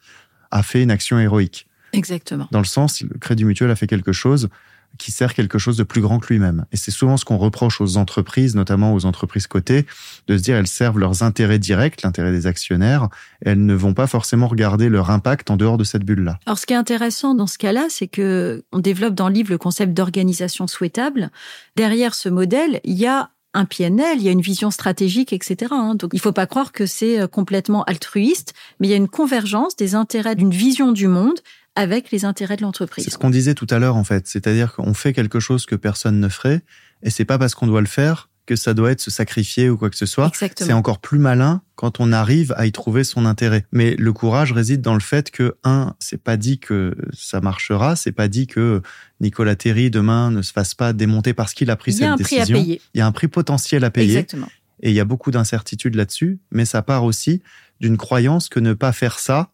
[0.51, 1.67] a fait une action héroïque.
[1.93, 2.47] Exactement.
[2.51, 4.49] Dans le sens, le Crédit Mutuel a fait quelque chose
[4.97, 6.65] qui sert quelque chose de plus grand que lui-même.
[6.71, 9.85] Et c'est souvent ce qu'on reproche aux entreprises, notamment aux entreprises cotées,
[10.27, 13.09] de se dire elles servent leurs intérêts directs, l'intérêt des actionnaires,
[13.45, 16.39] et elles ne vont pas forcément regarder leur impact en dehors de cette bulle-là.
[16.45, 19.51] Alors ce qui est intéressant dans ce cas-là, c'est que on développe dans le livre
[19.51, 21.29] le concept d'organisation souhaitable.
[21.75, 25.71] Derrière ce modèle, il y a un PNL, il y a une vision stratégique, etc.
[25.71, 25.95] Hein.
[25.95, 29.07] Donc, il faut pas croire que c'est euh, complètement altruiste, mais il y a une
[29.07, 31.39] convergence des intérêts d'une vision du monde
[31.77, 33.05] avec les intérêts de l'entreprise.
[33.05, 34.27] C'est ce qu'on disait tout à l'heure, en fait.
[34.27, 36.61] C'est-à-dire qu'on fait quelque chose que personne ne ferait,
[37.03, 39.77] et c'est pas parce qu'on doit le faire que ça doit être se sacrifier ou
[39.77, 40.31] quoi que ce soit.
[40.33, 43.65] C'est encore plus malin quand on arrive à y trouver son intérêt.
[43.73, 47.97] Mais le courage réside dans le fait que, un, c'est pas dit que ça marchera,
[47.97, 48.81] c'est pas dit que
[49.19, 52.17] Nicolas Terry demain ne se fasse pas démonter parce qu'il a pris cette décision.
[52.39, 52.81] Il y a un prix à payer.
[52.93, 54.19] Il y a un prix potentiel à payer.
[54.19, 54.47] Exactement.
[54.81, 57.41] Et il y a beaucoup d'incertitudes là-dessus, mais ça part aussi
[57.81, 59.49] d'une croyance que ne pas faire ça,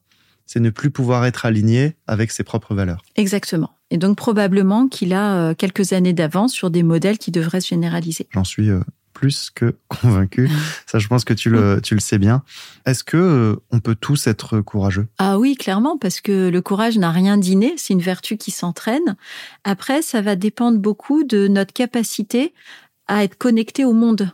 [0.45, 3.03] c'est ne plus pouvoir être aligné avec ses propres valeurs.
[3.15, 3.71] Exactement.
[3.89, 7.69] Et donc probablement qu'il a euh, quelques années d'avance sur des modèles qui devraient se
[7.69, 8.27] généraliser.
[8.32, 8.82] J'en suis euh,
[9.13, 10.49] plus que convaincu.
[10.86, 12.43] Ça, je pense que tu le, tu le sais bien.
[12.86, 15.08] Est-ce que euh, on peut tous être courageux?
[15.19, 17.73] Ah oui, clairement, parce que le courage n'a rien d'inné.
[17.77, 19.15] C'est une vertu qui s'entraîne.
[19.63, 22.53] Après, ça va dépendre beaucoup de notre capacité
[23.08, 24.32] à être connecté au monde.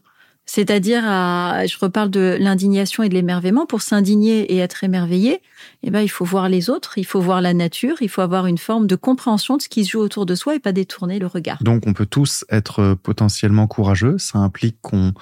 [0.51, 3.67] C'est-à-dire, je reparle de l'indignation et de l'émerveillement.
[3.67, 5.43] Pour s'indigner et être émerveillé,
[5.83, 8.47] eh ben, il faut voir les autres, il faut voir la nature, il faut avoir
[8.47, 11.19] une forme de compréhension de ce qui se joue autour de soi et pas détourner
[11.19, 11.61] le regard.
[11.61, 14.17] Donc, on peut tous être potentiellement courageux.
[14.17, 15.13] Ça implique qu'on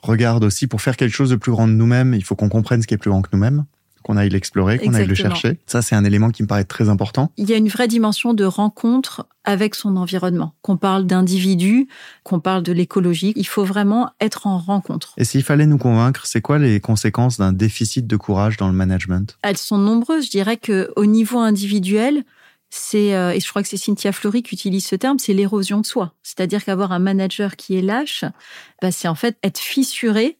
[0.00, 2.14] regarde aussi pour faire quelque chose de plus grand de nous-mêmes.
[2.14, 3.66] Il faut qu'on comprenne ce qui est plus grand que nous-mêmes
[4.02, 5.58] qu'on aille l'explorer, qu'on aille le chercher.
[5.66, 7.32] Ça, c'est un élément qui me paraît très important.
[7.36, 10.54] Il y a une vraie dimension de rencontre avec son environnement.
[10.62, 11.88] Qu'on parle d'individu,
[12.24, 15.14] qu'on parle de l'écologie, il faut vraiment être en rencontre.
[15.16, 18.74] Et s'il fallait nous convaincre, c'est quoi les conséquences d'un déficit de courage dans le
[18.74, 19.38] management?
[19.42, 20.26] Elles sont nombreuses.
[20.26, 22.24] Je dirais que au niveau individuel,
[22.70, 25.80] c'est euh, et je crois que c'est Cynthia Fleury qui utilise ce terme, c'est l'érosion
[25.80, 26.14] de soi.
[26.22, 28.24] C'est-à-dire qu'avoir un manager qui est lâche,
[28.80, 30.38] bah, c'est en fait être fissuré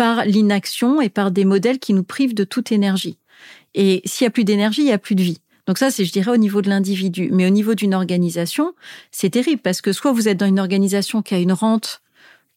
[0.00, 3.18] par l'inaction et par des modèles qui nous privent de toute énergie.
[3.74, 5.42] Et s'il y a plus d'énergie, il y a plus de vie.
[5.66, 7.28] Donc ça, c'est, je dirais, au niveau de l'individu.
[7.30, 8.72] Mais au niveau d'une organisation,
[9.10, 12.00] c'est terrible parce que soit vous êtes dans une organisation qui a une rente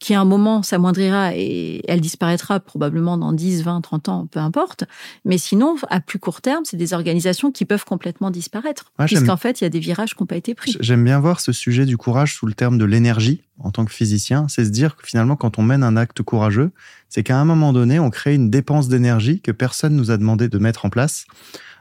[0.03, 4.39] qui à un moment s'amoindrira et elle disparaîtra probablement dans 10, 20, 30 ans, peu
[4.41, 4.83] importe.
[5.23, 8.91] Mais sinon, à plus court terme, c'est des organisations qui peuvent complètement disparaître.
[9.05, 10.75] Puisqu'en fait, il y a des virages qui n'ont pas été pris.
[10.81, 13.93] J'aime bien voir ce sujet du courage sous le terme de l'énergie en tant que
[13.93, 14.45] physicien.
[14.49, 16.71] C'est se dire que finalement, quand on mène un acte courageux,
[17.07, 20.49] c'est qu'à un moment donné, on crée une dépense d'énergie que personne nous a demandé
[20.49, 21.27] de mettre en place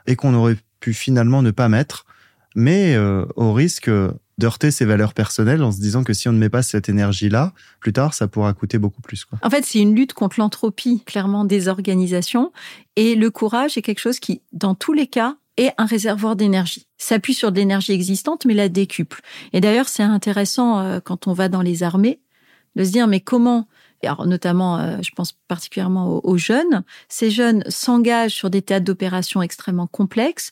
[0.07, 2.07] et qu'on aurait pu finalement ne pas mettre,
[2.55, 3.91] mais euh, au risque
[4.43, 7.53] d'heurter ses valeurs personnelles en se disant que si on ne met pas cette énergie-là,
[7.79, 9.25] plus tard, ça pourra coûter beaucoup plus.
[9.25, 9.39] Quoi.
[9.43, 12.53] En fait, c'est une lutte contre l'entropie, clairement, des organisations.
[12.97, 16.89] Et le courage est quelque chose qui, dans tous les cas, est un réservoir d'énergie.
[16.99, 19.21] S'appuie sur de l'énergie existante, mais la décuple.
[19.53, 22.19] Et d'ailleurs, c'est intéressant euh, quand on va dans les armées
[22.75, 23.69] de se dire, mais comment
[24.05, 26.83] alors notamment, euh, je pense particulièrement aux, jeunes.
[27.09, 30.51] Ces jeunes s'engagent sur des théâtres d'opérations extrêmement complexes,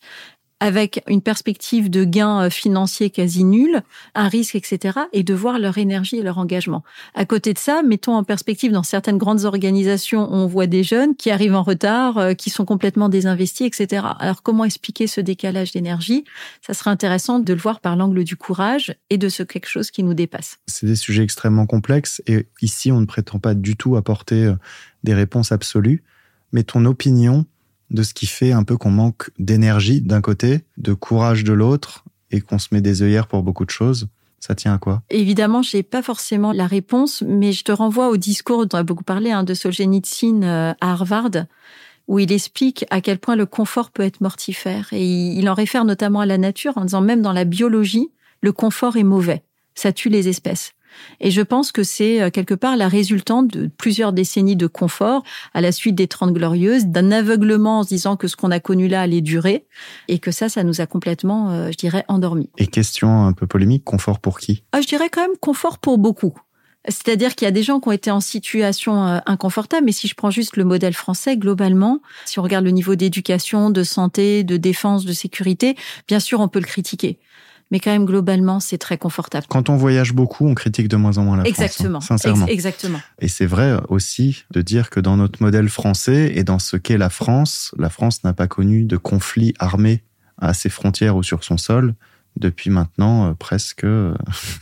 [0.61, 3.83] avec une perspective de gain euh, financier quasi nul,
[4.15, 6.85] un risque, etc., et de voir leur énergie et leur engagement.
[7.15, 11.17] À côté de ça, mettons en perspective dans certaines grandes organisations, on voit des jeunes
[11.17, 14.07] qui arrivent en retard, euh, qui sont complètement désinvestis, etc.
[14.19, 16.25] Alors comment expliquer ce décalage d'énergie?
[16.61, 19.91] Ça serait intéressant de le voir par l'angle du courage et de ce quelque chose
[19.91, 20.59] qui nous dépasse.
[20.67, 24.55] C'est des sujets extrêmement complexes et ici on ne prétend pas du tout apporter euh,
[25.05, 26.05] des réponses absolues,
[26.53, 27.47] mais ton opinion
[27.91, 32.05] de ce qui fait un peu qu'on manque d'énergie d'un côté, de courage de l'autre,
[32.31, 34.09] et qu'on se met des œillères pour beaucoup de choses.
[34.39, 35.03] Ça tient à quoi?
[35.11, 38.83] Évidemment, j'ai pas forcément la réponse, mais je te renvoie au discours dont on a
[38.83, 41.31] beaucoup parlé hein, de Solzhenitsyn euh, à Harvard,
[42.09, 44.89] où il explique à quel point le confort peut être mortifère.
[44.93, 48.09] Et il en réfère notamment à la nature en disant même dans la biologie,
[48.41, 49.43] le confort est mauvais.
[49.75, 50.73] Ça tue les espèces.
[51.21, 55.23] Et je pense que c'est euh, quelque part la résultante de plusieurs décennies de confort
[55.55, 58.61] à la suite des Trente Glorieuses, d'un aveuglement en se disant que ce qu'on a
[58.61, 59.67] connu là allait durer
[60.09, 62.51] et que ça, ça nous a complètement, euh, je dirais, endormis.
[62.59, 64.65] Et question un peu polémique, confort pour qui?
[64.73, 66.35] Ah, Je dirais quand même confort pour beaucoup.
[66.89, 70.09] C'est-à-dire qu'il y a des gens qui ont été en situation euh, inconfortable, mais si
[70.09, 74.45] je prends juste le modèle français, globalement, si on regarde le niveau d'éducation, de santé,
[74.45, 75.77] de défense, de sécurité,
[76.09, 77.19] bien sûr, on peut le critiquer
[77.71, 79.47] mais quand même globalement, c'est très confortable.
[79.49, 81.61] Quand on voyage beaucoup, on critique de moins en moins la France.
[81.61, 82.01] Exactement.
[82.01, 82.47] sincèrement.
[82.47, 83.01] exactement.
[83.21, 86.99] Et c'est vrai aussi de dire que dans notre modèle français et dans ce qu'est
[86.99, 90.03] la France, la France n'a pas connu de conflit armé
[90.39, 91.95] à ses frontières ou sur son sol
[92.37, 93.85] depuis maintenant euh, presque.
[93.85, 94.15] Euh,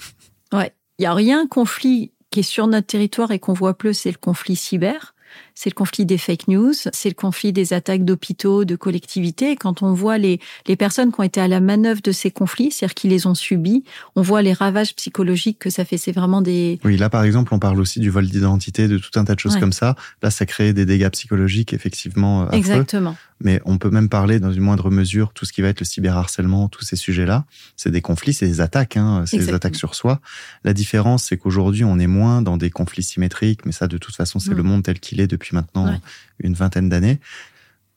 [0.53, 3.94] ouais, il y a rien conflit qui est sur notre territoire et qu'on voit plus,
[3.94, 5.14] c'est le conflit cyber
[5.61, 9.57] c'est le conflit des fake news, c'est le conflit des attaques d'hôpitaux, de collectivités.
[9.57, 12.71] quand on voit les, les personnes qui ont été à la manœuvre de ces conflits,
[12.71, 13.83] c'est-à-dire qui les ont subis,
[14.14, 15.99] on voit les ravages psychologiques que ça fait.
[15.99, 16.79] C'est vraiment des...
[16.85, 19.40] Oui, là, par exemple, on parle aussi du vol d'identité, de tout un tas de
[19.40, 19.97] choses comme ça.
[20.23, 23.16] Là, ça crée des dégâts psychologiques, effectivement, Exactement.
[23.40, 25.87] mais on peut même parler dans une moindre mesure tout ce qui va être le
[25.87, 27.47] cyberharcèlement, tous ces sujets-là.
[27.75, 30.21] C'est des conflits, c'est des attaques, hein, c'est des attaques sur soi.
[30.62, 34.14] La différence, c'est qu'aujourd'hui, on est moins dans des conflits symétriques, mais ça, de toute
[34.14, 35.98] façon, c'est le monde tel qu'il est depuis maintenant
[36.38, 37.20] une vingtaine d'années.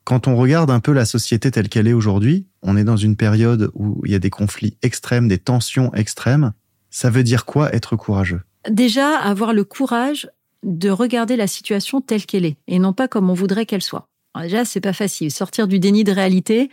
[0.04, 3.16] Quand on regarde un peu la société telle qu'elle est aujourd'hui, on est dans une
[3.16, 6.52] période où il y a des conflits extrêmes, des tensions extrêmes.
[6.90, 8.40] Ça veut dire quoi être courageux?
[8.68, 10.28] Déjà, avoir le courage
[10.62, 14.08] de regarder la situation telle qu'elle est et non pas comme on voudrait qu'elle soit.
[14.40, 15.30] Déjà, c'est pas facile.
[15.30, 16.70] Sortir du déni de réalité,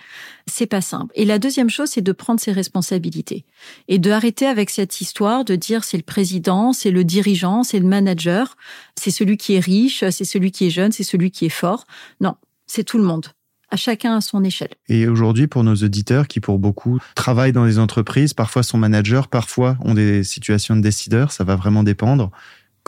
[0.48, 1.12] c'est pas simple.
[1.16, 3.46] Et la deuxième chose, c'est de prendre ses responsabilités
[3.88, 7.80] et de arrêter avec cette histoire de dire c'est le président, c'est le dirigeant, c'est
[7.80, 8.56] le manager,
[8.96, 11.86] c'est celui qui est riche, c'est celui qui est jeune, c'est celui qui est fort.
[12.22, 12.36] Non,
[12.68, 13.28] c'est tout le monde
[13.72, 14.74] à chacun à son échelle.
[14.88, 19.22] Et aujourd'hui, pour nos auditeurs qui, pour beaucoup, travaillent dans des entreprises, parfois sont managers,
[19.30, 22.32] parfois ont des situations de décideurs, ça va vraiment dépendre.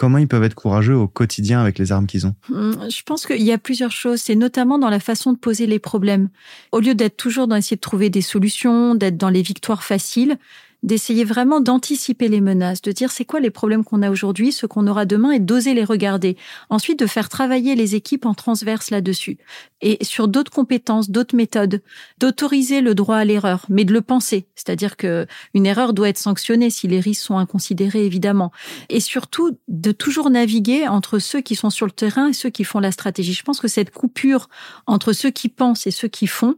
[0.01, 3.27] Comment ils peuvent être courageux au quotidien avec les armes qu'ils ont hum, Je pense
[3.27, 4.19] qu'il y a plusieurs choses.
[4.19, 6.29] C'est notamment dans la façon de poser les problèmes.
[6.71, 10.39] Au lieu d'être toujours dans essayer de trouver des solutions, d'être dans les victoires faciles,
[10.83, 14.65] d'essayer vraiment d'anticiper les menaces, de dire c'est quoi les problèmes qu'on a aujourd'hui, ce
[14.65, 16.37] qu'on aura demain et d'oser les regarder.
[16.69, 19.37] Ensuite, de faire travailler les équipes en transverse là-dessus
[19.81, 21.81] et sur d'autres compétences, d'autres méthodes,
[22.19, 24.47] d'autoriser le droit à l'erreur, mais de le penser.
[24.55, 28.51] C'est-à-dire que une erreur doit être sanctionnée si les risques sont inconsidérés, évidemment.
[28.89, 32.63] Et surtout, de toujours naviguer entre ceux qui sont sur le terrain et ceux qui
[32.63, 33.33] font la stratégie.
[33.33, 34.49] Je pense que cette coupure
[34.87, 36.55] entre ceux qui pensent et ceux qui font,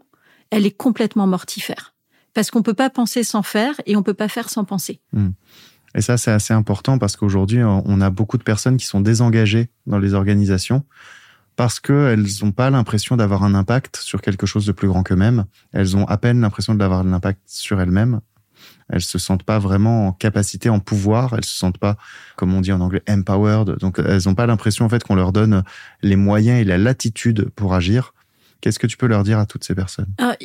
[0.50, 1.94] elle est complètement mortifère
[2.34, 5.00] parce qu'on peut pas penser sans faire et on peut pas faire sans penser.
[5.12, 5.30] Hmm.
[5.96, 9.69] Et ça, c'est assez important parce qu'aujourd'hui, on a beaucoup de personnes qui sont désengagées
[9.86, 10.84] dans les organisations
[11.56, 15.46] parce qu'elles n'ont pas l'impression d'avoir un impact sur quelque chose de plus grand qu'eux-mêmes.
[15.72, 18.22] Elles ont à peine l'impression d'avoir un impact sur elles-mêmes.
[18.89, 21.34] Elles se sentent pas vraiment en capacité, en pouvoir.
[21.36, 21.98] Elles se sentent pas,
[22.38, 23.78] comme on dit en anglais, empowered.
[23.78, 25.63] Donc, elles n'ont pas l'impression en fait qu'on leur donne
[26.02, 28.13] les moyens et la latitude pour agir.
[28.62, 30.13] Qu'est-ce que tu peux leur dire à toutes ces personnes?
[30.17, 30.36] Ah,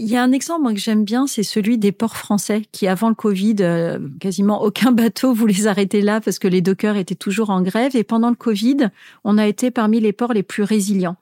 [0.00, 3.10] il y a un exemple que j'aime bien, c'est celui des ports français qui, avant
[3.10, 7.50] le Covid, euh, quasiment aucun bateau voulait s'arrêter là parce que les dockers étaient toujours
[7.50, 7.94] en grève.
[7.94, 8.88] Et pendant le Covid,
[9.24, 11.16] on a été parmi les ports les plus résilients.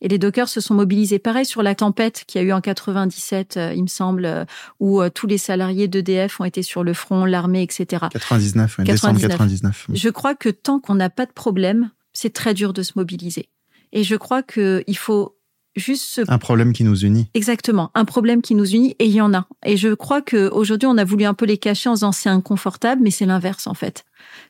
[0.00, 1.18] Et les dockers se sont mobilisés.
[1.18, 4.44] Pareil sur la tempête qu'il y a eu en 97, euh, il me semble, euh,
[4.80, 8.06] où tous les salariés d'EDF ont été sur le front, l'armée, etc.
[8.10, 9.20] 99, oui, 99.
[9.20, 9.86] décembre 99.
[9.92, 13.50] Je crois que tant qu'on n'a pas de problème, c'est très dur de se mobiliser.
[13.92, 15.36] Et je crois qu'il faut
[15.76, 17.28] juste un problème qui nous unit.
[17.34, 19.46] Exactement, un problème qui nous unit et il y en a.
[19.64, 22.28] Et je crois que aujourd'hui on a voulu un peu les cacher en disant c'est
[22.28, 24.04] inconfortable, mais c'est l'inverse en fait,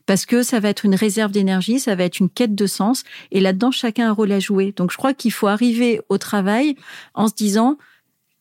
[0.07, 3.05] parce que ça va être une réserve d'énergie, ça va être une quête de sens
[3.31, 4.73] et là-dedans chacun a un rôle à jouer.
[4.77, 6.77] Donc je crois qu'il faut arriver au travail
[7.15, 7.79] en se disant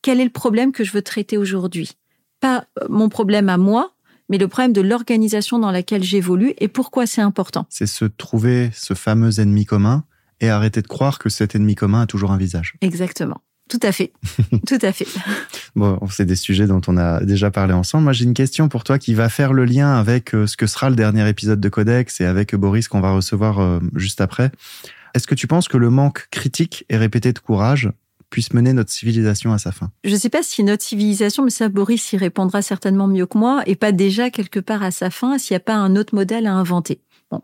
[0.01, 1.91] quel est le problème que je veux traiter aujourd'hui,
[2.39, 3.93] pas euh, mon problème à moi,
[4.29, 7.65] mais le problème de l'organisation dans laquelle j'évolue et pourquoi c'est important.
[7.69, 10.05] C'est se trouver ce fameux ennemi commun
[10.41, 12.73] et arrêter de croire que cet ennemi commun a toujours un visage.
[12.81, 13.41] Exactement.
[13.69, 14.11] Tout à fait.
[14.67, 15.07] Tout à fait.
[15.77, 18.03] Bon, c'est des sujets dont on a déjà parlé ensemble.
[18.03, 20.67] Moi, j'ai une question pour toi qui va faire le lien avec euh, ce que
[20.67, 24.51] sera le dernier épisode de Codex et avec Boris qu'on va recevoir euh, juste après.
[25.13, 27.89] Est-ce que tu penses que le manque critique et répété de courage
[28.29, 29.89] puisse mener notre civilisation à sa fin?
[30.03, 33.37] Je ne sais pas si notre civilisation, mais ça, Boris y répondra certainement mieux que
[33.37, 36.13] moi, et pas déjà quelque part à sa fin s'il n'y a pas un autre
[36.13, 36.99] modèle à inventer.
[37.29, 37.41] Bon.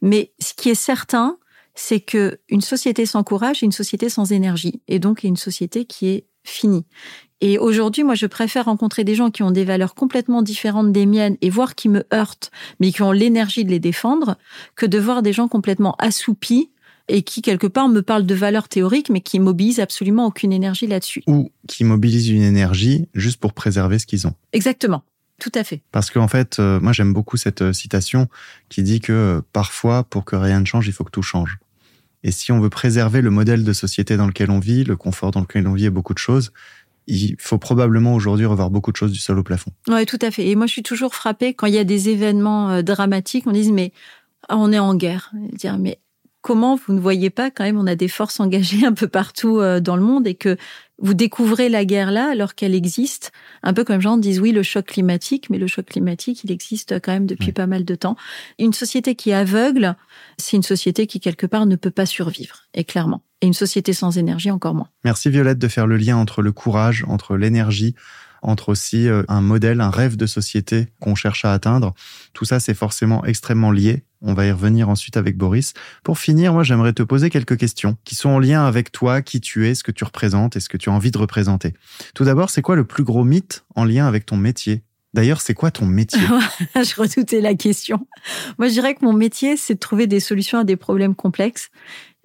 [0.00, 1.36] Mais ce qui est certain,
[1.76, 5.84] c'est que une société sans courage est une société sans énergie et donc une société
[5.84, 6.84] qui est finie.
[7.42, 11.04] Et aujourd'hui, moi, je préfère rencontrer des gens qui ont des valeurs complètement différentes des
[11.04, 14.38] miennes et voir qui me heurtent, mais qui ont l'énergie de les défendre,
[14.74, 16.70] que de voir des gens complètement assoupis
[17.08, 20.86] et qui, quelque part, me parlent de valeurs théoriques, mais qui mobilisent absolument aucune énergie
[20.86, 21.22] là-dessus.
[21.26, 24.34] Ou qui mobilisent une énergie juste pour préserver ce qu'ils ont.
[24.52, 25.04] Exactement.
[25.38, 25.82] Tout à fait.
[25.92, 28.26] Parce qu'en fait, euh, moi j'aime beaucoup cette euh, citation
[28.70, 31.58] qui dit que euh, parfois, pour que rien ne change, il faut que tout change.
[32.26, 35.30] Et si on veut préserver le modèle de société dans lequel on vit, le confort
[35.30, 36.50] dans lequel on vit et beaucoup de choses,
[37.06, 39.70] il faut probablement aujourd'hui revoir beaucoup de choses du sol au plafond.
[39.86, 40.48] Oui, tout à fait.
[40.48, 43.52] Et moi, je suis toujours frappée quand il y a des événements euh, dramatiques, on
[43.52, 43.92] dit mais
[44.48, 45.30] on est en guerre.
[45.52, 46.00] Dire mais
[46.40, 49.60] comment vous ne voyez pas quand même on a des forces engagées un peu partout
[49.60, 50.56] euh, dans le monde et que
[50.98, 53.30] vous découvrez la guerre là alors qu'elle existe?
[53.62, 56.50] Un peu comme les gens disent oui, le choc climatique, mais le choc climatique, il
[56.50, 58.16] existe quand même depuis pas mal de temps.
[58.58, 59.94] Une société qui est aveugle,
[60.38, 63.22] c'est une société qui quelque part ne peut pas survivre, et clairement.
[63.42, 64.88] Et une société sans énergie encore moins.
[65.04, 67.94] Merci Violette de faire le lien entre le courage, entre l'énergie,
[68.42, 71.94] entre aussi euh, un modèle, un rêve de société qu'on cherche à atteindre.
[72.32, 74.04] Tout ça, c'est forcément extrêmement lié.
[74.22, 75.74] On va y revenir ensuite avec Boris.
[76.02, 79.40] Pour finir, moi, j'aimerais te poser quelques questions qui sont en lien avec toi, qui
[79.40, 81.74] tu es, ce que tu représentes et ce que tu as envie de représenter.
[82.14, 84.82] Tout d'abord, c'est quoi le plus gros mythe en lien avec ton métier?
[85.16, 86.20] D'ailleurs, c'est quoi ton métier?
[86.74, 88.06] Je redoutais la question.
[88.58, 91.70] Moi, je dirais que mon métier, c'est de trouver des solutions à des problèmes complexes.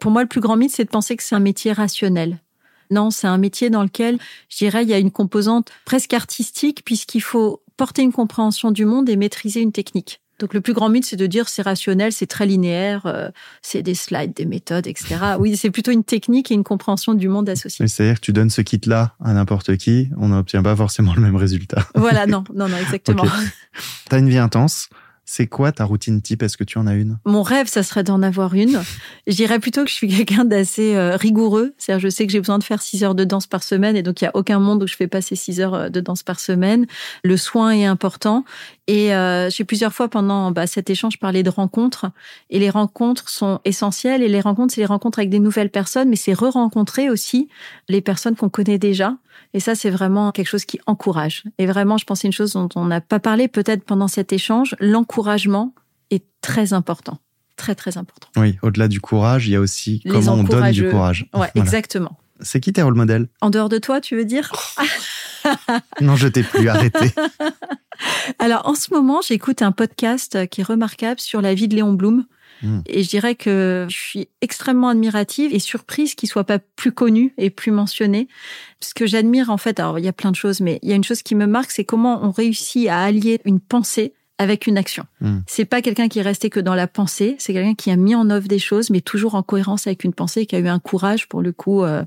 [0.02, 2.42] Pour moi, le plus grand mythe, c'est de penser que c'est un métier rationnel.
[2.90, 6.84] Non, c'est un métier dans lequel, je dirais, il y a une composante presque artistique
[6.84, 10.21] puisqu'il faut porter une compréhension du monde et maîtriser une technique.
[10.42, 13.30] Donc le plus grand mythe, c'est de dire c'est rationnel, c'est très linéaire, euh,
[13.62, 15.16] c'est des slides, des méthodes, etc.
[15.40, 17.88] Oui, c'est plutôt une technique et une compréhension du monde associé.
[17.88, 21.36] C'est-à-dire que tu donnes ce kit-là à n'importe qui, on n'obtient pas forcément le même
[21.36, 21.88] résultat.
[21.94, 23.24] Voilà, non, non, non, exactement.
[23.24, 24.90] Tu as une vie intense.
[25.34, 26.44] C'est quoi ta routine type?
[26.44, 27.18] Est-ce que tu en as une?
[27.24, 28.82] Mon rêve, ça serait d'en avoir une.
[29.28, 31.74] Je dirais plutôt que je suis quelqu'un d'assez euh, rigoureux.
[31.78, 34.04] C'est-à-dire, je sais que j'ai besoin de faire 6 heures de danse par semaine et
[34.04, 36.22] donc il n'y a aucun monde où je fais passer 6 heures euh, de danse
[36.22, 36.86] par semaine.
[37.24, 38.44] Le soin est important.
[38.88, 42.08] Et euh, j'ai plusieurs fois pendant bah, cet échange parlé de rencontres.
[42.50, 44.24] Et les rencontres sont essentielles.
[44.24, 47.48] Et les rencontres, c'est les rencontres avec des nouvelles personnes, mais c'est re-rencontrer aussi
[47.88, 49.16] les personnes qu'on connaît déjà.
[49.54, 51.44] Et ça, c'est vraiment quelque chose qui encourage.
[51.58, 54.32] Et vraiment, je pense c'est une chose dont on n'a pas parlé peut-être pendant cet
[54.34, 54.76] échange.
[54.80, 55.74] L'encouragement
[56.10, 57.20] est très important.
[57.58, 58.28] Très, très important.
[58.38, 61.28] Oui, au-delà du courage, il y a aussi comment on donne du courage.
[61.34, 62.18] Ouais, exactement.
[62.40, 64.52] C'est qui tes rôle modèles En dehors de toi, tu veux dire?
[66.02, 67.12] Non, je t'ai plus arrêté.
[68.40, 71.94] Alors, en ce moment, j'écoute un podcast qui est remarquable sur la vie de Léon
[71.94, 72.26] Blum.
[72.62, 72.80] Hmm.
[72.86, 77.34] Et je dirais que je suis extrêmement admirative et surprise qu'il soit pas plus connu
[77.38, 78.28] et plus mentionné.
[78.80, 80.94] Ce que j'admire, en fait, alors il y a plein de choses, mais il y
[80.94, 84.66] a une chose qui me marque, c'est comment on réussit à allier une pensée avec
[84.66, 85.06] une action.
[85.22, 85.42] Hmm.
[85.46, 88.16] C'est pas quelqu'un qui est resté que dans la pensée, c'est quelqu'un qui a mis
[88.16, 90.80] en œuvre des choses, mais toujours en cohérence avec une pensée, qui a eu un
[90.80, 92.04] courage, pour le coup, euh,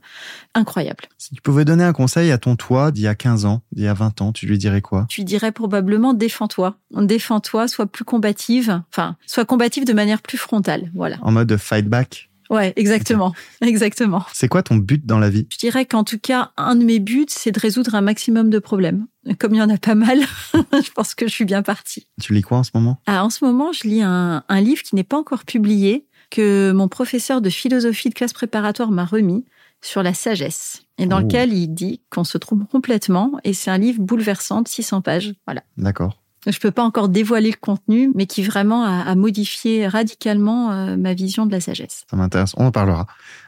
[0.52, 1.04] incroyable.
[1.16, 3.84] Si tu pouvais donner un conseil à ton toi d'il y a 15 ans, d'il
[3.84, 5.06] y a 20 ans, tu lui dirais quoi?
[5.08, 6.76] Tu lui dirais probablement défends-toi.
[6.90, 11.18] Défends-toi, sois plus combative, enfin, sois combative de manière plus frontale, voilà.
[11.22, 12.30] En mode fight back?
[12.50, 14.24] Ouais, exactement, exactement.
[14.33, 15.46] C'est quoi ton but dans la vie?
[15.50, 18.59] Je dirais qu'en tout cas, un de mes buts, c'est de résoudre un maximum de
[18.59, 19.07] problèmes.
[19.38, 20.20] Comme il y en a pas mal,
[20.54, 22.07] je pense que je suis bien partie.
[22.20, 23.00] Tu lis quoi en ce moment?
[23.07, 26.72] Ah, En ce moment, je lis un, un livre qui n'est pas encore publié, que
[26.72, 29.44] mon professeur de philosophie de classe préparatoire m'a remis
[29.80, 31.22] sur la sagesse et dans oh.
[31.22, 35.35] lequel il dit qu'on se trompe complètement et c'est un livre bouleversant de 600 pages.
[35.46, 35.62] Voilà.
[35.76, 40.96] D'accord je peux pas encore dévoiler le contenu, mais qui vraiment a, modifié radicalement euh,
[40.96, 42.04] ma vision de la sagesse.
[42.11, 43.07] Ça m'intéresse, on en parlera.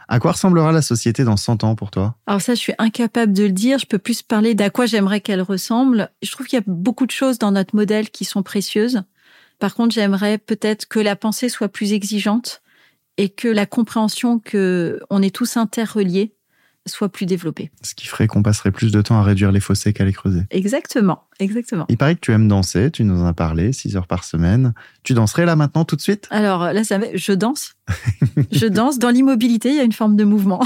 [0.08, 2.14] À quoi ressemblera la société dans 100 ans pour toi?
[2.26, 3.78] Alors ça, je suis incapable de le dire.
[3.78, 6.10] Je peux plus parler d'à quoi j'aimerais qu'elle ressemble.
[6.22, 9.02] Je trouve qu'il y a beaucoup de choses dans notre modèle qui sont précieuses.
[9.58, 12.62] Par contre, j'aimerais peut-être que la pensée soit plus exigeante
[13.16, 16.35] et que la compréhension que on est tous interreliés
[16.86, 17.70] soit plus développé.
[17.82, 20.42] Ce qui ferait qu'on passerait plus de temps à réduire les fossés qu'à les creuser.
[20.50, 21.86] Exactement, exactement.
[21.88, 24.72] Il paraît que tu aimes danser, tu nous en as parlé, 6 heures par semaine.
[25.02, 26.26] Tu danserais là maintenant tout de suite?
[26.30, 27.74] Alors là, ça, je danse.
[28.52, 28.98] je danse.
[28.98, 30.64] Dans l'immobilité, il y a une forme de mouvement.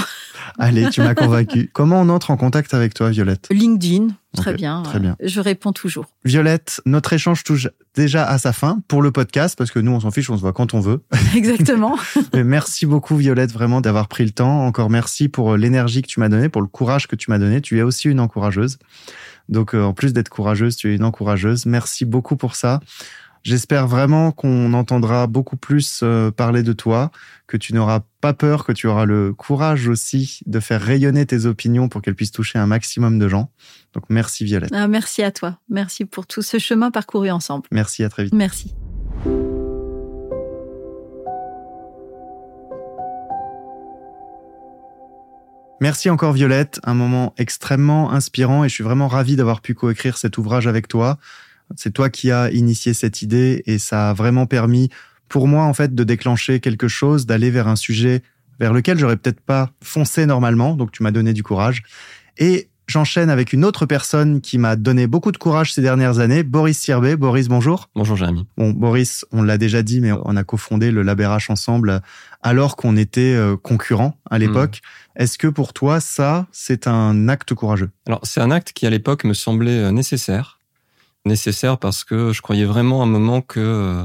[0.59, 1.71] Allez, tu m'as convaincu.
[1.73, 3.49] Comment on entre en contact avec toi, Violette?
[3.51, 4.83] LinkedIn, Très bien.
[4.83, 5.17] Très bien.
[5.21, 6.07] Je réponds toujours.
[6.25, 10.01] Violette, notre échange touche déjà à sa fin pour le podcast parce que nous, on
[10.01, 11.03] s'en fiche, on se voit quand on veut.
[11.35, 11.99] Exactement.
[12.35, 14.67] merci beaucoup, Violette, vraiment d'avoir pris le temps.
[14.67, 17.39] Encore merci pour euh, l'énergie que tu m'as donnée, pour le courage que tu m'as
[17.39, 17.61] donné.
[17.61, 18.79] Tu es aussi une encourageuse.
[19.49, 21.67] Donc, euh, en plus d'être courageuse, tu es une encourageuse.
[21.67, 22.81] Merci beaucoup pour ça.
[23.43, 27.11] J'espère vraiment qu'on entendra beaucoup plus euh, parler de toi,
[27.47, 31.47] que tu n'auras pas peur, que tu auras le courage aussi de faire rayonner tes
[31.47, 33.51] opinions pour qu'elles puissent toucher un maximum de gens.
[33.95, 34.71] Donc merci Violette.
[34.75, 35.59] Ah, merci à toi.
[35.71, 37.67] Merci pour tout ce chemin parcouru ensemble.
[37.73, 38.35] Merci, à très vite.
[38.35, 38.75] Merci.
[45.83, 50.19] Merci encore Violette, un moment extrêmement inspirant et je suis vraiment ravi d'avoir pu coécrire
[50.19, 51.17] cet ouvrage avec toi.
[51.77, 54.91] C'est toi qui as initié cette idée et ça a vraiment permis
[55.29, 58.23] pour moi en fait de déclencher quelque chose, d'aller vers un sujet
[58.59, 60.75] vers lequel j'aurais peut-être pas foncé normalement.
[60.75, 61.83] Donc tu m'as donné du courage.
[62.37, 66.43] Et j'enchaîne avec une autre personne qui m'a donné beaucoup de courage ces dernières années,
[66.43, 67.17] Boris Sirbet.
[67.17, 67.89] Boris, bonjour.
[67.95, 68.47] Bonjour Jérémy.
[68.59, 72.03] Bon, Boris, on l'a déjà dit, mais on a cofondé le LabRH ensemble
[72.43, 74.81] alors qu'on était euh, concurrents à l'époque.
[75.17, 75.23] Hmm.
[75.23, 77.91] Est-ce que pour toi, ça, c'est un acte courageux?
[78.07, 80.60] Alors, c'est un acte qui à l'époque me semblait euh, nécessaire
[81.25, 84.05] nécessaire parce que je croyais vraiment à un moment que euh,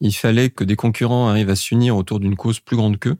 [0.00, 3.16] il fallait que des concurrents arrivent à s'unir autour d'une cause plus grande qu'eux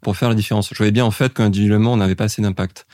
[0.00, 0.68] pour faire la différence.
[0.70, 2.86] Je voyais bien en fait qu'individuellement on n'avait pas assez d'impact.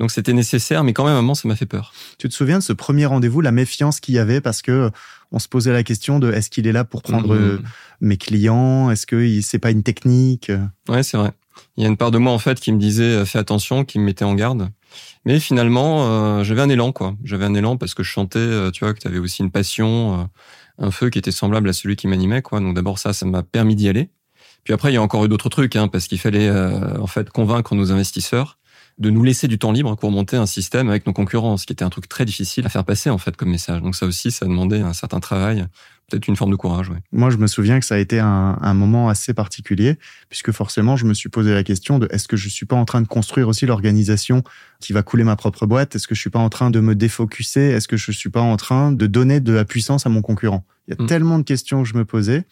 [0.00, 1.92] Donc c'était nécessaire, mais quand même à un moment ça m'a fait peur.
[2.18, 4.90] Tu te souviens de ce premier rendez-vous, la méfiance qu'il y avait parce que
[5.30, 7.62] on se posait la question de est-ce qu'il est là pour prendre mmh.
[8.00, 10.50] mes clients, est-ce que c'est pas une technique?
[10.88, 11.32] Ouais, c'est vrai.
[11.76, 13.84] Il y a une part de moi en fait qui me disait euh, fais attention,
[13.84, 14.70] qui me mettait en garde.
[15.24, 17.14] Mais finalement, euh, j'avais un élan, quoi.
[17.24, 19.50] J'avais un élan parce que je chantais, euh, tu vois, que tu avais aussi une
[19.50, 20.24] passion, euh,
[20.86, 22.60] un feu qui était semblable à celui qui m'animait, quoi.
[22.60, 24.10] Donc d'abord ça, ça m'a permis d'y aller.
[24.64, 27.28] Puis après, il y a encore eu d'autres trucs, hein, parce qu'il fallait en fait
[27.28, 28.58] convaincre nos investisseurs
[28.98, 31.72] de nous laisser du temps libre pour monter un système avec nos concurrents, ce qui
[31.72, 33.82] était un truc très difficile à faire passer en fait comme message.
[33.82, 35.66] Donc ça aussi, ça demandait un certain travail,
[36.08, 36.90] peut-être une forme de courage.
[36.90, 36.98] Ouais.
[37.10, 40.96] Moi, je me souviens que ça a été un, un, moment assez particulier, puisque forcément,
[40.96, 43.08] je me suis posé la question de est-ce que je suis pas en train de
[43.08, 44.44] construire aussi l'organisation
[44.80, 45.96] qui va couler ma propre boîte?
[45.96, 47.70] Est-ce que je suis pas en train de me défocuser?
[47.70, 50.64] Est-ce que je suis pas en train de donner de la puissance à mon concurrent?
[50.86, 51.06] Il y a mm.
[51.06, 52.44] tellement de questions que je me posais,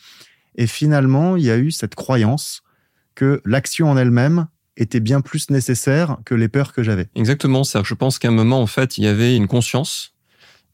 [0.57, 2.63] et finalement, il y a eu cette croyance
[3.15, 4.47] que l'action en elle-même
[4.77, 7.09] était bien plus nécessaire que les peurs que j'avais.
[7.15, 10.13] Exactement, c'est je pense qu'à un moment en fait, il y avait une conscience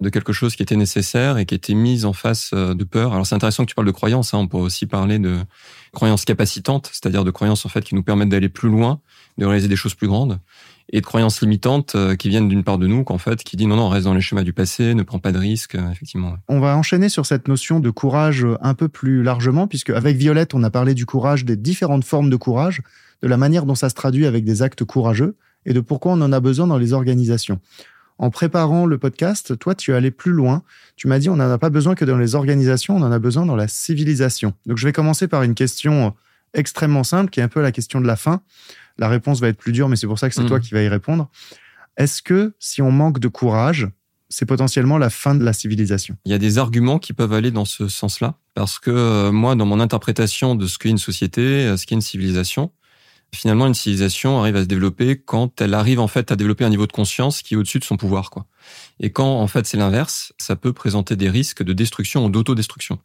[0.01, 3.13] de quelque chose qui était nécessaire et qui était mise en face euh, de peur.
[3.13, 4.39] Alors c'est intéressant que tu parles de croyance, hein.
[4.39, 5.39] on pourrait aussi parler de
[5.93, 9.01] croyances capacitantes, c'est-à-dire de croyances en fait qui nous permettent d'aller plus loin,
[9.39, 10.39] de réaliser des choses plus grandes,
[10.93, 13.67] et de croyances limitantes euh, qui viennent d'une part de nous, qu'en fait, qui dit
[13.67, 16.37] non non, reste dans les schémas du passé, ne prends pas de risques, euh, effectivement.
[16.49, 20.55] On va enchaîner sur cette notion de courage un peu plus largement, puisque avec Violette,
[20.55, 22.83] on a parlé du courage, des différentes formes de courage
[23.23, 26.21] de la manière dont ça se traduit avec des actes courageux et de pourquoi on
[26.21, 27.61] en a besoin dans les organisations.
[28.19, 30.63] En préparant le podcast, toi, tu es allé plus loin.
[30.97, 33.19] Tu m'as dit, on n'en a pas besoin que dans les organisations, on en a
[33.21, 34.55] besoin dans la civilisation.
[34.67, 36.15] Donc, je vais commencer par une question
[36.55, 38.41] extrêmement simple, qui est un peu la question de la fin.
[38.99, 40.49] La réponse va être plus dure, mais c'est pour ça que c'est mmh.
[40.49, 41.31] toi qui vas y répondre.
[41.97, 43.89] Est-ce que si on manque de courage,
[44.29, 46.17] c'est potentiellement la fin de la civilisation?
[46.25, 49.55] Il y a des arguments qui peuvent aller dans ce sens-là, parce que euh, moi,
[49.55, 52.73] dans mon interprétation de ce qu'est une société, euh, ce qu'est une civilisation,
[53.35, 56.71] finalement, une civilisation arrive à se développer quand elle arrive en fait à développer un
[56.71, 58.47] niveau de conscience qui est au-dessus de son pouvoir, quoi.
[59.01, 62.99] Et quand en fait c'est l'inverse, ça peut présenter des risques de destruction ou d'autodestruction.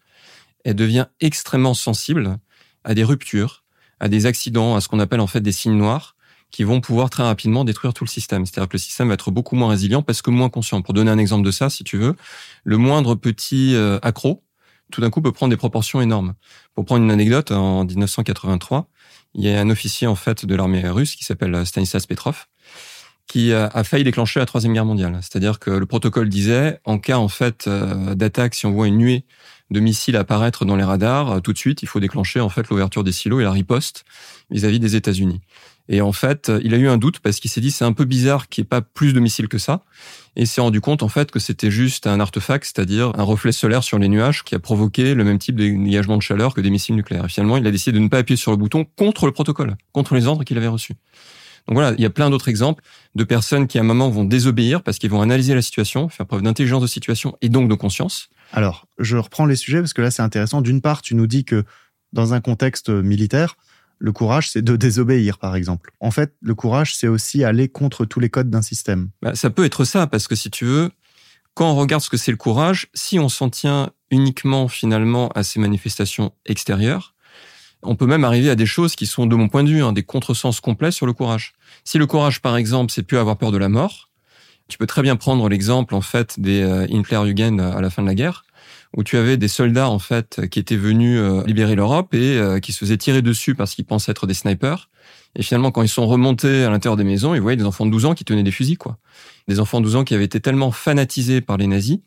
[0.64, 2.38] Elle devient extrêmement sensible
[2.84, 3.64] à des ruptures,
[4.00, 6.16] à des accidents, à ce qu'on appelle en fait des signes noirs
[6.52, 8.46] qui vont pouvoir très rapidement détruire tout le système.
[8.46, 10.84] C'est-à-dire que le système va être beaucoup moins résilient parce que moins conscient.
[10.84, 12.16] Pour donner un exemple de ça, si tu veux,
[12.64, 14.44] le moindre petit euh, accro,
[14.92, 16.36] tout d'un coup peut prendre des proportions énormes.
[16.76, 18.88] Pour prendre une anecdote, en 1983,
[19.36, 22.46] il y a un officier en fait de l'armée russe qui s'appelle Stanislas Petrov
[23.28, 25.18] qui a failli déclencher la troisième guerre mondiale.
[25.22, 28.98] C'est-à-dire que le protocole disait, en cas en fait euh, d'attaque, si on voit une
[28.98, 29.26] nuée
[29.72, 32.70] de missiles apparaître dans les radars, euh, tout de suite, il faut déclencher en fait
[32.70, 34.04] l'ouverture des silos et la riposte
[34.52, 35.42] vis-à-vis des États-Unis.
[35.90, 38.06] Et en fait, il a eu un doute parce qu'il s'est dit c'est un peu
[38.06, 39.84] bizarre qu'il n'y ait pas plus de missiles que ça.
[40.36, 43.84] Et s'est rendu compte en fait que c'était juste un artefact, c'est-à-dire un reflet solaire
[43.84, 46.70] sur les nuages qui a provoqué le même type de dégagement de chaleur que des
[46.70, 47.26] missiles nucléaires.
[47.26, 49.76] Et finalement, il a décidé de ne pas appuyer sur le bouton contre le protocole,
[49.92, 50.96] contre les ordres qu'il avait reçus.
[51.68, 52.84] Donc voilà, il y a plein d'autres exemples
[53.16, 56.26] de personnes qui à un moment vont désobéir parce qu'ils vont analyser la situation, faire
[56.26, 58.30] preuve d'intelligence de situation et donc de conscience.
[58.52, 60.62] Alors, je reprends les sujets parce que là c'est intéressant.
[60.62, 61.64] D'une part, tu nous dis que
[62.12, 63.56] dans un contexte militaire,
[64.04, 65.94] le courage, c'est de désobéir, par exemple.
[66.02, 69.12] En fait, le courage, c'est aussi aller contre tous les codes d'un système.
[69.22, 70.92] Bah, ça peut être ça, parce que si tu veux,
[71.54, 75.44] quand on regarde ce que c'est le courage, si on s'en tient uniquement finalement à
[75.44, 77.16] ces manifestations extérieures,
[77.82, 79.94] on peut même arriver à des choses qui sont, de mon point de vue, hein,
[79.94, 81.54] des contresens complets sur le courage.
[81.86, 84.10] Si le courage, par exemple, c'est plus avoir peur de la mort,
[84.68, 88.08] tu peux très bien prendre l'exemple en fait des euh, Hitler-Jugend à la fin de
[88.08, 88.44] la guerre
[88.96, 92.60] où tu avais des soldats en fait qui étaient venus euh, libérer l'Europe et euh,
[92.60, 94.90] qui se faisaient tirer dessus parce qu'ils pensaient être des snipers.
[95.36, 97.92] Et finalement, quand ils sont remontés à l'intérieur des maisons, ils voyaient des enfants de
[97.92, 98.98] 12 ans qui tenaient des fusils, quoi.
[99.48, 102.00] Des enfants de 12 ans qui avaient été tellement fanatisés par les nazis,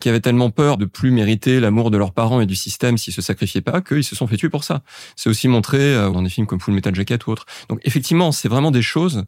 [0.00, 3.14] qui avaient tellement peur de plus mériter l'amour de leurs parents et du système s'ils
[3.14, 4.82] se sacrifiaient pas, qu'ils se sont fait tuer pour ça.
[5.16, 7.46] C'est aussi montré euh, dans des films comme Full Metal Jacket ou autres.
[7.70, 9.24] Donc effectivement, c'est vraiment des choses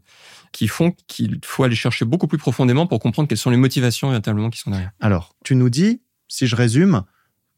[0.53, 4.09] qui font qu'il faut aller chercher beaucoup plus profondément pour comprendre quelles sont les motivations
[4.09, 4.91] véritablement qui sont derrière.
[5.01, 7.03] Alors, tu nous dis, si je résume,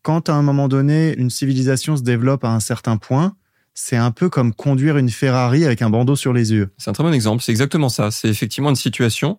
[0.02, 3.36] quand à un moment donné, une civilisation se développe à un certain point,
[3.74, 6.70] c'est un peu comme conduire une Ferrari avec un bandeau sur les yeux.
[6.78, 8.10] C'est un très bon exemple, c'est exactement ça.
[8.10, 9.38] C'est effectivement une situation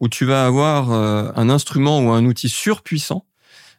[0.00, 3.24] où tu vas avoir euh, un instrument ou un outil surpuissant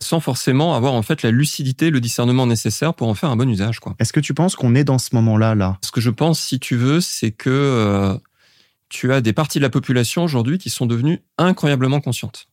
[0.02, 3.50] sans forcément avoir en fait la lucidité, le discernement nécessaire pour en faire un bon
[3.50, 3.80] usage.
[3.80, 3.96] Quoi.
[4.00, 5.78] Est-ce que tu penses qu'on est dans ce moment-là là?
[5.84, 8.18] Ce que je pense, si tu veux, c'est que euh,
[8.88, 12.48] tu as des parties de la population aujourd'hui qui sont devenues incroyablement conscientes.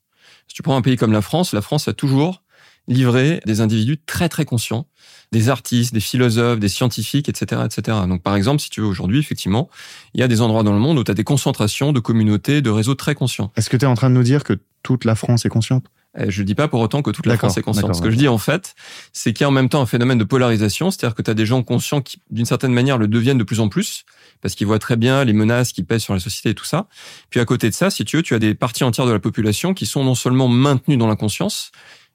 [0.48, 2.42] Si tu prends un pays comme la France, la France a toujours
[2.88, 4.86] livré des individus très très conscients,
[5.32, 7.98] des artistes, des philosophes, des scientifiques, etc., etc.
[8.08, 9.68] Donc par exemple, si tu veux aujourd'hui, effectivement,
[10.14, 12.62] il y a des endroits dans le monde où tu as des concentrations de communautés,
[12.62, 13.52] de réseaux très conscients.
[13.56, 15.86] Est-ce que tu es en train de nous dire que toute la France est consciente?
[16.28, 17.94] Je dis pas pour autant que toute la France est consciente.
[17.94, 18.74] Ce que je dis en fait,
[19.12, 21.34] c'est qu'il y a en même temps un phénomène de polarisation, c'est-à-dire que tu as
[21.34, 24.04] des gens conscients qui, d'une certaine manière, le deviennent de plus en plus,
[24.40, 26.86] parce qu'ils voient très bien les menaces qui pèsent sur la société et tout ça.
[27.30, 29.18] Puis à côté de ça, si tu veux, tu as des parties entières de la
[29.18, 31.70] population qui sont non seulement maintenues dans l'inconscience,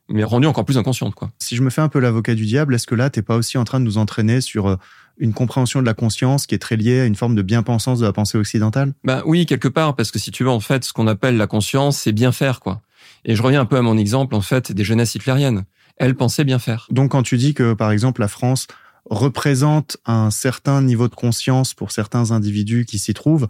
[0.09, 1.15] mais rendue encore plus inconsciente.
[1.15, 1.31] Quoi.
[1.39, 3.57] Si je me fais un peu l'avocat du diable, est-ce que là, t'es pas aussi
[3.57, 4.75] en train de nous entraîner sur euh,
[5.17, 8.05] une compréhension de la conscience qui est très liée à une forme de bien-pensance de
[8.05, 8.93] la pensée occidentale?
[9.03, 11.47] Ben oui, quelque part, parce que si tu veux, en fait, ce qu'on appelle la
[11.47, 12.81] conscience, c'est bien faire, quoi.
[13.25, 15.65] Et je reviens un peu à mon exemple, en fait, des jeunesses hitlériennes.
[15.97, 16.87] Elles pensaient bien faire.
[16.89, 18.67] Donc quand tu dis que, par exemple, la France
[19.09, 23.47] représente un certain niveau de conscience pour certains individus qui s'y trouvent,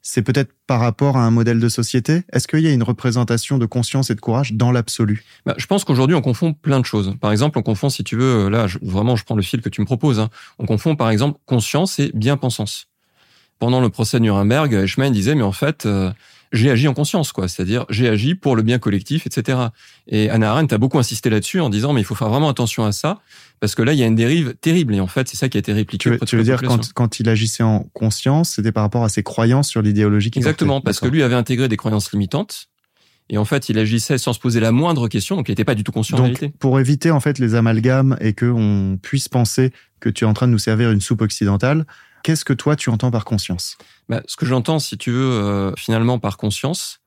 [0.00, 2.22] c'est peut-être par rapport à un modèle de société?
[2.32, 5.24] Est-ce qu'il y a une représentation de conscience et de courage dans l'absolu?
[5.44, 7.14] Bah, Je pense qu'aujourd'hui, on confond plein de choses.
[7.20, 9.80] Par exemple, on confond, si tu veux, là, vraiment, je prends le fil que tu
[9.80, 10.30] me proposes, hein.
[10.58, 12.86] on confond, par exemple, conscience et bien-pensance.
[13.58, 16.10] Pendant le procès de Nuremberg, Eichmann disait, mais en fait, euh,
[16.52, 17.48] j'ai agi en conscience, quoi.
[17.48, 19.58] C'est-à-dire, j'ai agi pour le bien collectif, etc.
[20.06, 22.84] Et Anna Arendt a beaucoup insisté là-dessus en disant, mais il faut faire vraiment attention
[22.84, 23.20] à ça,
[23.60, 24.94] parce que là, il y a une dérive terrible.
[24.94, 25.98] Et en fait, c'est ça qui a été répliqué.
[25.98, 29.08] Tu veux, tu veux dire, quand, quand il agissait en conscience, c'était par rapport à
[29.08, 32.68] ses croyances sur l'idéologie Exactement, parce que lui avait intégré des croyances limitantes.
[33.30, 35.74] Et en fait, il agissait sans se poser la moindre question, donc il n'était pas
[35.74, 36.52] du tout conscient donc, en réalité.
[36.58, 39.70] Pour éviter en fait les amalgames et qu'on puisse penser
[40.00, 41.84] que tu es en train de nous servir une soupe occidentale,
[42.28, 43.78] qu'est-ce que toi tu entends par conscience?
[44.10, 47.00] Bah, Ce que j'entends, si tu veux, euh, finalement par conscience,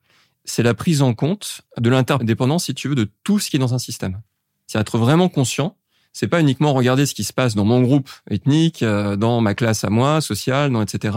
[0.45, 3.59] c'est la prise en compte de l'interdépendance, si tu veux, de tout ce qui est
[3.59, 4.19] dans un système.
[4.65, 5.77] C'est être vraiment conscient.
[6.11, 9.53] C'est pas uniquement regarder ce qui se passe dans mon groupe ethnique, euh, dans ma
[9.53, 11.15] classe à moi, sociale, dans etc.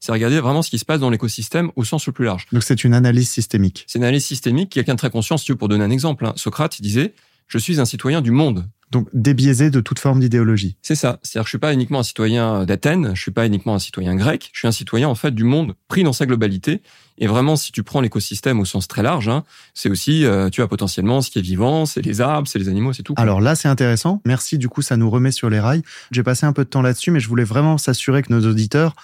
[0.00, 2.44] C'est regarder vraiment ce qui se passe dans l'écosystème au sens le plus large.
[2.52, 3.84] Donc c'est une analyse systémique.
[3.86, 4.68] C'est une analyse systémique.
[4.68, 6.34] Quelqu'un de très conscient, si tu veux, pour donner un exemple, hein.
[6.36, 7.14] Socrate disait
[7.46, 8.68] je suis un citoyen du monde.
[8.92, 10.76] Donc débiaisé de toute forme d'idéologie.
[10.80, 11.18] C'est ça.
[11.22, 14.14] C'est-à-dire que je suis pas uniquement un citoyen d'Athènes, je suis pas uniquement un citoyen
[14.14, 16.82] grec, je suis un citoyen en fait du monde pris dans sa globalité.
[17.18, 19.42] Et vraiment, si tu prends l'écosystème au sens très large, hein,
[19.74, 22.68] c'est aussi, euh, tu as potentiellement ce qui est vivant, c'est les arbres, c'est les
[22.68, 23.14] animaux, c'est tout.
[23.16, 24.20] Alors là, c'est intéressant.
[24.24, 24.58] Merci.
[24.58, 25.82] Du coup, ça nous remet sur les rails.
[26.12, 28.94] J'ai passé un peu de temps là-dessus, mais je voulais vraiment s'assurer que nos auditeurs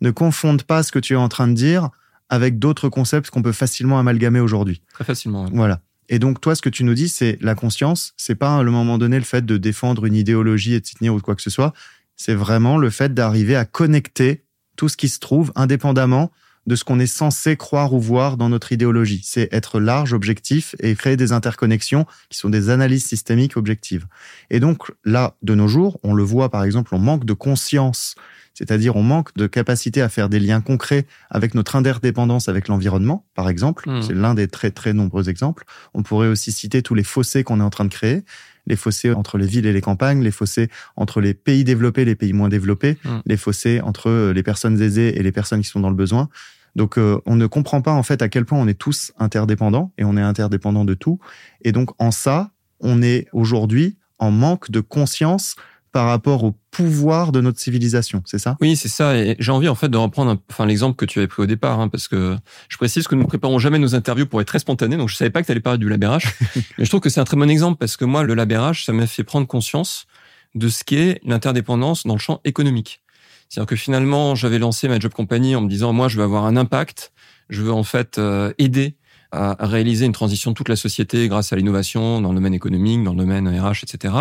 [0.00, 1.90] ne confondent pas ce que tu es en train de dire
[2.28, 4.82] avec d'autres concepts qu'on peut facilement amalgamer aujourd'hui.
[4.94, 5.44] Très facilement.
[5.44, 5.50] Ouais.
[5.52, 5.80] Voilà.
[6.10, 8.12] Et donc, toi, ce que tu nous dis, c'est la conscience.
[8.16, 11.14] C'est pas un moment donné le fait de défendre une idéologie et de s'y tenir
[11.14, 11.72] ou quoi que ce soit.
[12.16, 14.44] C'est vraiment le fait d'arriver à connecter
[14.76, 16.32] tout ce qui se trouve indépendamment
[16.66, 19.22] de ce qu'on est censé croire ou voir dans notre idéologie.
[19.24, 24.06] C'est être large, objectif et créer des interconnexions qui sont des analyses systémiques objectives.
[24.50, 28.14] Et donc là, de nos jours, on le voit par exemple, on manque de conscience
[28.60, 33.24] c'est-à-dire on manque de capacité à faire des liens concrets avec notre interdépendance avec l'environnement,
[33.34, 33.88] par exemple.
[33.88, 34.02] Hmm.
[34.02, 35.64] C'est l'un des très très nombreux exemples.
[35.94, 38.22] On pourrait aussi citer tous les fossés qu'on est en train de créer,
[38.66, 42.04] les fossés entre les villes et les campagnes, les fossés entre les pays développés et
[42.04, 43.20] les pays moins développés, Hmm.
[43.24, 46.28] les fossés entre les personnes aisées et les personnes qui sont dans le besoin.
[46.76, 49.90] Donc euh, on ne comprend pas en fait à quel point on est tous interdépendants
[49.96, 51.18] et on est interdépendants de tout.
[51.62, 55.56] Et donc en ça, on est aujourd'hui en manque de conscience
[55.92, 58.56] par rapport au pouvoir de notre civilisation, c'est ça?
[58.60, 59.16] Oui, c'est ça.
[59.16, 61.80] Et j'ai envie en fait de reprendre, enfin l'exemple que tu avais pris au départ,
[61.80, 62.36] hein, parce que
[62.68, 65.16] je précise que nous ne préparons jamais nos interviews pour être très spontanés, donc je
[65.16, 66.24] savais pas que tu allais parler du labérage.
[66.78, 68.92] Mais je trouve que c'est un très bon exemple parce que moi, le labérage, ça
[68.92, 70.06] m'a fait prendre conscience
[70.54, 73.02] de ce qu'est l'interdépendance dans le champ économique.
[73.48, 76.44] C'est-à-dire que finalement, j'avais lancé ma job company en me disant, moi, je veux avoir
[76.44, 77.12] un impact,
[77.48, 78.96] je veux en fait euh, aider
[79.32, 82.54] à à réaliser une transition de toute la société grâce à l'innovation dans le domaine
[82.54, 84.14] économique, dans le domaine RH, etc.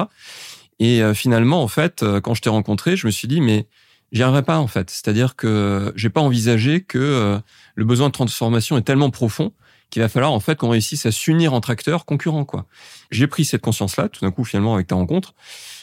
[0.79, 3.67] Et euh, finalement, en fait, euh, quand je t'ai rencontré, je me suis dit, mais
[4.11, 4.89] j'y arriverai pas, en fait.
[4.89, 7.39] C'est-à-dire que j'ai pas envisagé que euh,
[7.75, 9.53] le besoin de transformation est tellement profond
[9.89, 12.67] qu'il va falloir, en fait, qu'on réussisse à s'unir entre acteurs concurrents, quoi.
[13.09, 15.33] J'ai pris cette conscience-là, tout d'un coup, finalement, avec ta rencontre.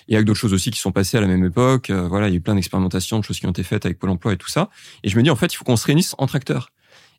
[0.09, 1.90] Et avec d'autres choses aussi qui sont passées à la même époque.
[1.90, 3.99] Euh, voilà, il y a eu plein d'expérimentations, de choses qui ont été faites avec
[3.99, 4.70] Pôle emploi et tout ça.
[5.03, 6.70] Et je me dis, en fait, il faut qu'on se réunisse entre acteurs.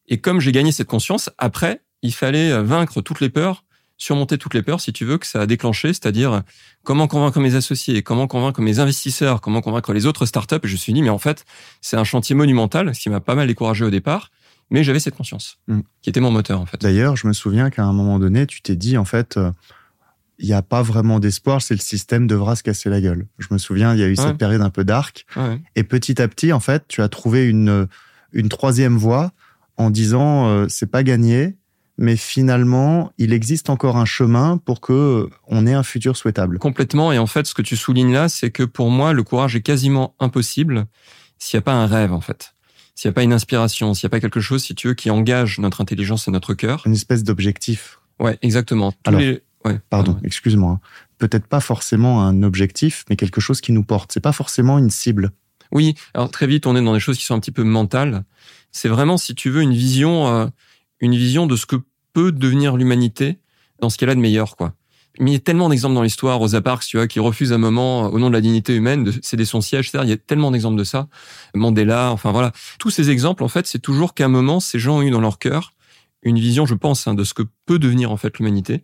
[0.08, 3.66] Et comme j'ai gagné cette conscience, après, il fallait vaincre toutes les peurs,
[3.98, 6.40] surmonter toutes les peurs, si tu veux, que ça a déclenché, c'est-à-dire euh,
[6.84, 10.56] comment convaincre mes associés, comment convaincre mes investisseurs, comment convaincre les autres startups.
[10.64, 11.46] Et je me suis dit, mais en fait,
[11.82, 14.30] c'est un chantier monumental, ce qui m'a pas mal découragé au départ,
[14.70, 15.80] mais j'avais cette conscience, Mm.
[16.02, 16.80] qui était mon moteur, en fait.
[16.82, 19.52] D'ailleurs, je me souviens qu'à un moment donné, tu t'es dit, en fait, euh,
[20.40, 23.26] il n'y a pas vraiment d'espoir, c'est le système devra se casser la gueule.
[23.40, 24.16] Je me souviens, il y a eu Ouais.
[24.18, 25.26] cette période un peu dark.
[25.36, 25.60] Ouais.
[25.76, 27.88] Et petit à petit, en fait, tu as trouvé une,
[28.34, 29.32] une troisième voie
[29.78, 31.57] en disant, euh, c'est pas gagné,
[31.98, 36.60] mais finalement, il existe encore un chemin pour que on ait un futur souhaitable.
[36.60, 37.12] Complètement.
[37.12, 39.62] Et en fait, ce que tu soulignes là, c'est que pour moi, le courage est
[39.62, 40.86] quasiment impossible
[41.40, 42.54] s'il n'y a pas un rêve, en fait.
[42.96, 44.94] S'il n'y a pas une inspiration, s'il n'y a pas quelque chose, si tu veux,
[44.94, 46.84] qui engage notre intelligence et notre cœur.
[46.86, 48.00] Une espèce d'objectif.
[48.20, 48.92] Ouais, exactement.
[48.92, 49.42] Tous Alors, les...
[49.66, 50.72] ouais, Pardon, excuse-moi.
[50.72, 50.80] hein.
[51.20, 54.12] Peut-être pas forcément un objectif, mais quelque chose qui nous porte.
[54.12, 55.32] C'est pas forcément une cible.
[55.72, 58.24] Oui, alors très vite, on est dans des choses qui sont un petit peu mentales.
[58.72, 60.48] C'est vraiment, si tu veux, une vision, euh,
[61.00, 61.78] une vision de ce que
[62.14, 63.40] peut devenir l'humanité
[63.80, 64.74] dans ce qu'elle a de meilleur, quoi.
[65.20, 67.58] Mais il y a tellement d'exemples dans l'histoire, Rosa Parks, tu vois, qui refuse un
[67.58, 69.92] moment, euh, au nom de la dignité humaine, de céder son siège.
[69.94, 71.08] Il y a tellement d'exemples de ça.
[71.56, 72.52] Mandela, enfin voilà.
[72.78, 75.22] Tous ces exemples, en fait, c'est toujours qu'à un moment, ces gens ont eu dans
[75.22, 75.74] leur cœur
[76.24, 78.84] une vision, je pense, hein, de ce que peut devenir, en fait, l'humanité,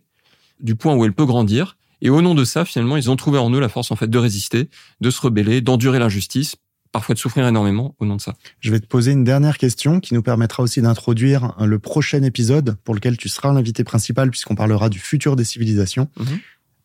[0.60, 1.76] du point où elle peut grandir.
[2.00, 4.08] Et au nom de ça, finalement, ils ont trouvé en eux la force, en fait,
[4.08, 4.68] de résister,
[5.00, 6.56] de se rebeller, d'endurer l'injustice,
[6.94, 8.34] parfois de souffrir énormément au nom de ça.
[8.60, 12.76] Je vais te poser une dernière question qui nous permettra aussi d'introduire le prochain épisode
[12.84, 16.08] pour lequel tu seras l'invité principal puisqu'on parlera du futur des civilisations.
[16.16, 16.38] Mhm.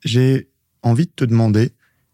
[0.03, 0.49] J'ai
[0.81, 1.71] envie de te demander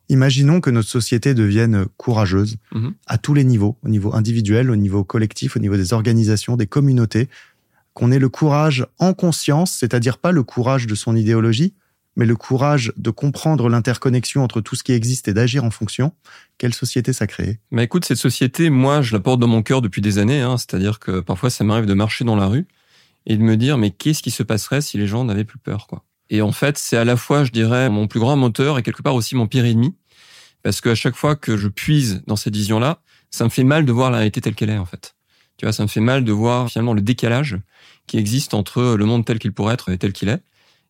[0.08, 2.94] Imaginons que notre société devienne courageuse Mhm.
[3.08, 6.68] à tous les niveaux, au niveau individuel, au niveau collectif, au niveau des organisations, des
[6.68, 7.28] communautés,
[7.96, 11.74] qu'on ait le courage en conscience, c'est-à-dire pas le courage de son idéologie,
[12.16, 16.14] mais le courage de comprendre l'interconnexion entre tout ce qui existe et d'agir en fonction.
[16.58, 17.60] Quelle société ça crée?
[17.72, 20.42] Bah écoute, cette société, moi, je la porte dans mon cœur depuis des années.
[20.42, 22.68] Hein, C'est-à-dire que parfois, ça m'arrive de marcher dans la rue
[23.26, 25.88] et de me dire, mais qu'est-ce qui se passerait si les gens n'avaient plus peur,
[25.88, 26.04] quoi?
[26.30, 29.04] Et en fait, c'est à la fois, je dirais, mon plus grand moteur et quelque
[29.04, 29.96] part aussi mon pire ennemi,
[30.64, 33.92] parce qu'à chaque fois que je puise dans cette vision-là, ça me fait mal de
[33.92, 35.16] voir la réalité telle qu'elle est, en fait.
[35.58, 37.58] Tu vois, ça me fait mal de voir finalement le décalage
[38.08, 40.42] qui existe entre le monde tel qu'il pourrait être et tel qu'il est.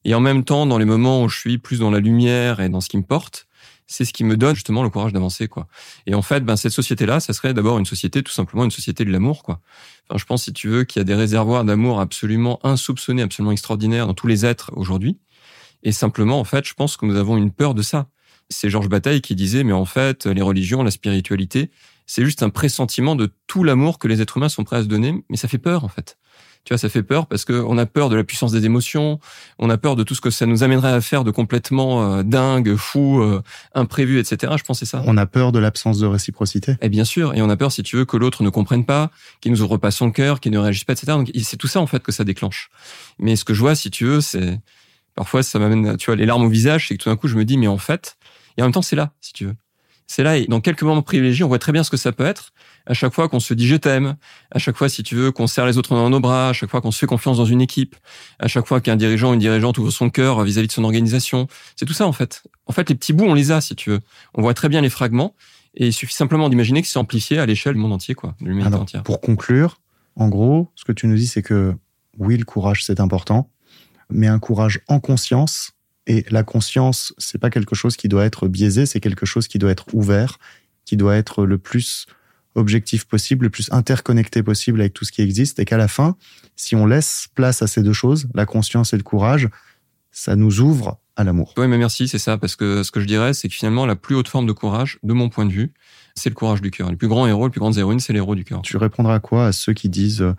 [0.06, 2.70] Et en même temps, dans les moments où je suis plus dans la lumière et
[2.70, 3.47] dans ce qui me porte,
[3.88, 5.68] c'est ce qui me donne justement le courage d'avancer, quoi.
[6.06, 9.03] Et en fait, ben, cette société-là, ça serait d'abord une société, tout simplement une société
[9.03, 9.62] de l'amour, quoi.
[10.08, 13.51] Enfin, je pense, si tu veux, qu'il y a des réservoirs d'amour absolument insoupçonnés, absolument
[13.51, 15.20] extraordinaires dans tous les êtres aujourd'hui.
[15.84, 18.08] Et simplement, en fait, je pense que nous avons une peur de ça.
[18.49, 21.72] C'est Georges Bataille qui disait, mais en fait, les religions, la spiritualité,
[22.06, 24.88] c'est juste un pressentiment de tout l'amour que les êtres humains sont prêts à se
[24.88, 26.18] donner, mais ça fait peur, en fait.
[26.66, 29.20] Tu vois, ça fait peur parce qu'on a peur de la puissance des émotions,
[29.59, 32.24] on a peur de tout ce que ça nous amènerait à faire de complètement euh,
[32.24, 33.43] dingue, fou, euh,
[33.76, 34.53] imprévu, etc.
[34.57, 35.03] Je pense que c'est ça.
[35.05, 36.76] On a peur de l'absence de réciprocité.
[36.82, 39.11] Et bien sûr, et on a peur, si tu veux, que l'autre ne comprenne pas,
[39.41, 41.07] qu'il nous ouvre pas son cœur, qu'il ne réagisse pas, etc.
[41.09, 42.72] Donc c'est tout ça en fait que ça déclenche.
[43.20, 44.59] Mais ce que je vois, si tu veux, c'est
[45.13, 47.36] parfois ça m'amène, tu vois, les larmes au visage, c'est que tout d'un coup je
[47.36, 48.18] me dis, mais en fait,
[48.57, 49.55] et en même temps c'est là, si tu veux.
[50.07, 52.26] C'est là, et dans quelques moments privilégiés, on voit très bien ce que ça peut
[52.26, 52.53] être.
[52.88, 54.16] À chaque fois qu'on se dit je t'aime,
[54.52, 56.70] à chaque fois, si tu veux, qu'on serre les autres dans nos bras, à chaque
[56.70, 57.96] fois qu'on se fait confiance dans une équipe,
[58.40, 61.48] à chaque fois qu'un dirigeant ou une dirigeante ouvre son cœur vis-à-vis de son organisation.
[61.76, 62.44] C'est tout ça, en fait.
[62.68, 64.00] En fait, les petits bouts, on les a, si tu veux.
[64.34, 65.36] On voit très bien les fragments,
[65.76, 68.48] et il suffit simplement d'imaginer que c'est amplifié à l'échelle du monde entier, quoi, de
[68.48, 69.04] l'humanité entière.
[69.04, 69.80] pour conclure,
[70.16, 71.76] en gros, ce que tu nous dis, c'est que
[72.18, 73.50] oui, le courage, c'est important,
[74.10, 75.72] mais un courage en conscience.
[76.08, 79.58] Et la conscience, c'est pas quelque chose qui doit être biaisé, c'est quelque chose qui
[79.58, 80.38] doit être ouvert,
[80.86, 82.06] qui doit être le plus
[82.56, 86.16] objectif possible, le plus interconnecté possible avec tout ce qui existe, et qu'à la fin,
[86.56, 89.49] si on laisse place à ces deux choses, la conscience et le courage,
[90.12, 91.53] ça nous ouvre à l'amour.
[91.58, 93.95] Oui, mais merci, c'est ça, parce que ce que je dirais, c'est que finalement, la
[93.95, 95.74] plus haute forme de courage, de mon point de vue,
[96.16, 96.89] c'est le courage du cœur.
[96.89, 98.62] Les plus grands héros, les plus grandes héroïnes, c'est les héros du cœur.
[98.62, 100.34] Tu répondras à quoi à ceux qui disent euh,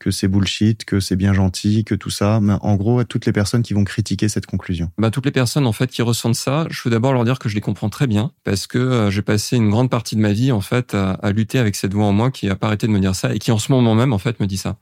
[0.00, 3.26] que c'est bullshit, que c'est bien gentil, que tout ça, mais en gros à toutes
[3.26, 4.90] les personnes qui vont critiquer cette conclusion.
[4.98, 7.48] Bah, toutes les personnes en fait qui ressentent ça, je veux d'abord leur dire que
[7.48, 10.32] je les comprends très bien parce que euh, j'ai passé une grande partie de ma
[10.32, 12.86] vie en fait à, à lutter avec cette voix en moi qui a pas arrêté
[12.86, 14.78] de me dire ça et qui en ce moment même en fait me dit ça.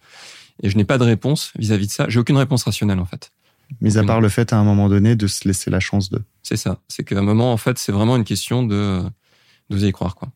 [0.62, 2.06] Et je n'ai pas de réponse vis-à-vis de ça.
[2.08, 3.32] J'ai aucune réponse rationnelle en fait.
[3.80, 6.22] Mis à part le fait à un moment donné de se laisser la chance de.
[6.42, 6.78] C'est ça.
[6.88, 9.02] C'est qu'à un moment en fait c'est vraiment une question de
[9.68, 10.30] d'oser y croire quoi.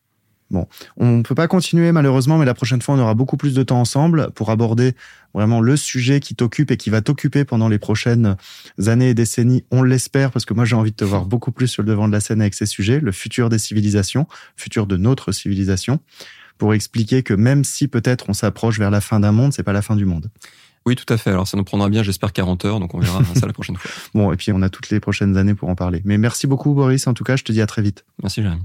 [0.97, 3.63] On ne peut pas continuer malheureusement, mais la prochaine fois on aura beaucoup plus de
[3.63, 4.93] temps ensemble pour aborder
[5.33, 8.35] vraiment le sujet qui t'occupe et qui va t'occuper pendant les prochaines
[8.85, 9.63] années et décennies.
[9.71, 12.07] On l'espère parce que moi j'ai envie de te voir beaucoup plus sur le devant
[12.07, 15.99] de la scène avec ces sujets, le futur des civilisations, futur de notre civilisation,
[16.57, 19.73] pour expliquer que même si peut-être on s'approche vers la fin d'un monde, c'est pas
[19.73, 20.29] la fin du monde.
[20.85, 21.29] Oui, tout à fait.
[21.29, 23.89] Alors ça nous prendra bien, j'espère 40 heures, donc on verra ça la prochaine fois.
[24.13, 26.01] Bon, et puis on a toutes les prochaines années pour en parler.
[26.05, 28.05] Mais merci beaucoup Boris, en tout cas, je te dis à très vite.
[28.21, 28.61] Merci Jérémy.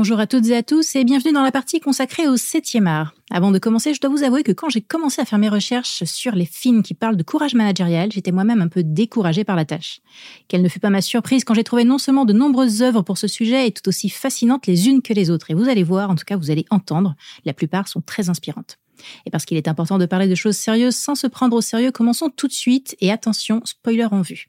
[0.00, 3.12] Bonjour à toutes et à tous et bienvenue dans la partie consacrée au 7e art.
[3.30, 6.04] Avant de commencer, je dois vous avouer que quand j'ai commencé à faire mes recherches
[6.04, 9.66] sur les films qui parlent de courage managérial, j'étais moi-même un peu découragée par la
[9.66, 10.00] tâche.
[10.48, 13.18] Quelle ne fut pas ma surprise quand j'ai trouvé non seulement de nombreuses œuvres pour
[13.18, 15.50] ce sujet et tout aussi fascinantes les unes que les autres.
[15.50, 18.78] Et vous allez voir, en tout cas vous allez entendre, la plupart sont très inspirantes.
[19.26, 21.90] Et parce qu'il est important de parler de choses sérieuses sans se prendre au sérieux,
[21.92, 24.48] commençons tout de suite et attention, spoiler en vue.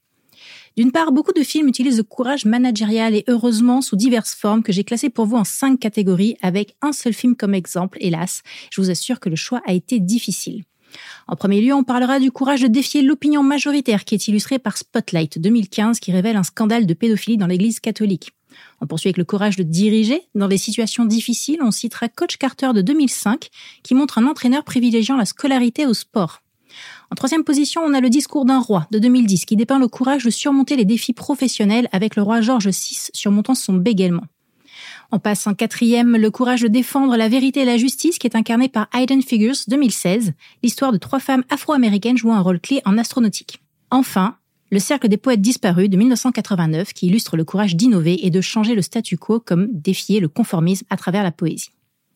[0.77, 4.71] D'une part, beaucoup de films utilisent le courage managérial et heureusement sous diverses formes que
[4.71, 8.41] j'ai classées pour vous en cinq catégories avec un seul film comme exemple, hélas.
[8.71, 10.63] Je vous assure que le choix a été difficile.
[11.27, 14.77] En premier lieu, on parlera du courage de défier l'opinion majoritaire qui est illustré par
[14.77, 18.31] Spotlight 2015 qui révèle un scandale de pédophilie dans l'église catholique.
[18.81, 20.21] On poursuit avec le courage de diriger.
[20.35, 23.49] Dans des situations difficiles, on citera Coach Carter de 2005
[23.83, 26.41] qui montre un entraîneur privilégiant la scolarité au sport.
[27.11, 30.23] En troisième position, on a le discours d'un roi de 2010 qui dépeint le courage
[30.23, 34.23] de surmonter les défis professionnels avec le roi George VI surmontant son bégaiement.
[35.11, 38.37] On passe en quatrième, le courage de défendre la vérité et la justice qui est
[38.37, 40.31] incarné par Hayden Figures 2016,
[40.63, 43.59] l'histoire de trois femmes afro-américaines jouant un rôle clé en astronautique.
[43.89, 44.37] Enfin,
[44.69, 48.73] le Cercle des poètes disparus de 1989 qui illustre le courage d'innover et de changer
[48.73, 51.71] le statu quo comme défier le conformisme à travers la poésie.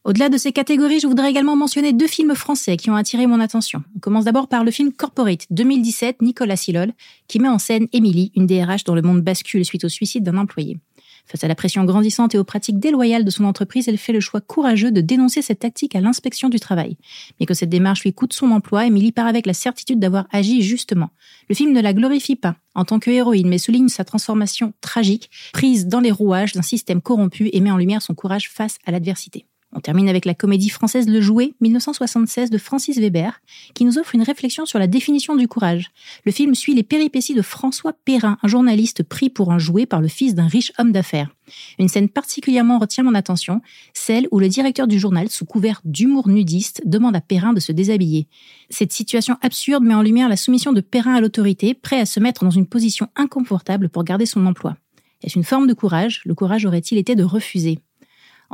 [0.06, 3.39] Au-delà de ces catégories, je voudrais également mentionner deux films français qui ont attiré mon
[3.39, 3.84] attention.
[3.95, 6.93] On commence d'abord par le film Corporate 2017, Nicolas Silol,
[7.28, 10.38] qui met en scène Émilie, une DRH dont le monde bascule suite au suicide d'un
[10.38, 10.78] employé.
[11.26, 14.20] Face à la pression grandissante et aux pratiques déloyales de son entreprise, elle fait le
[14.20, 16.97] choix courageux de dénoncer cette tactique à l'inspection du travail.
[17.39, 20.62] Mais que cette démarche lui coûte son emploi, Emily part avec la certitude d'avoir agi
[20.62, 21.10] justement.
[21.49, 25.32] Le film ne la glorifie pas en tant que héroïne, mais souligne sa transformation tragique,
[25.51, 28.91] prise dans les rouages d'un système corrompu et met en lumière son courage face à
[28.91, 29.47] l'adversité.
[29.76, 33.42] On termine avec la comédie française Le Jouet, 1976 de Francis Weber,
[33.74, 35.92] qui nous offre une réflexion sur la définition du courage.
[36.24, 40.00] Le film suit les péripéties de François Perrin, un journaliste pris pour un jouet par
[40.00, 41.30] le fils d'un riche homme d'affaires.
[41.78, 43.62] Une scène particulièrement retient mon attention,
[43.94, 47.74] celle où le directeur du journal, sous couvert d'humour nudiste, demande à Perrin de se
[47.74, 48.30] déshabiller.
[48.70, 52.22] Cette situation absurde met en lumière la soumission de Perrin à l'autorité, prêt à se
[52.22, 54.78] mettre dans une position inconfortable pour garder son emploi.
[55.22, 56.22] Est-ce une forme de courage?
[56.24, 57.80] Le courage aurait-il été de refuser?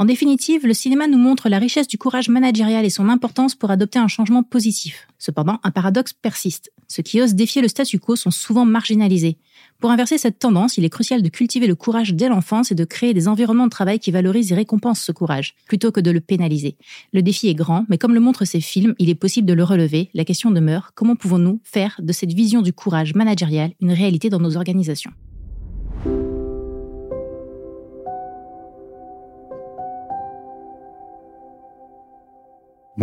[0.02, 3.70] En définitive, le cinéma nous montre la richesse du courage managérial et son importance pour
[3.70, 5.08] adopter un changement positif.
[5.20, 6.72] Cependant, un paradoxe persiste.
[6.88, 9.38] Ceux qui osent défier le statu quo sont souvent marginalisés.
[9.80, 12.84] Pour inverser cette tendance, il est crucial de cultiver le courage dès l'enfance et de
[12.84, 16.20] créer des environnements de travail qui valorisent et récompensent ce courage, plutôt que de le
[16.20, 16.78] pénaliser.
[17.14, 19.64] Le défi est grand, mais comme le montrent ces films, il est possible de le
[19.64, 20.10] relever.
[20.16, 24.39] La question demeure, comment pouvons-nous faire de cette vision du courage managérial une réalité dans
[24.39, 25.12] nos organisations?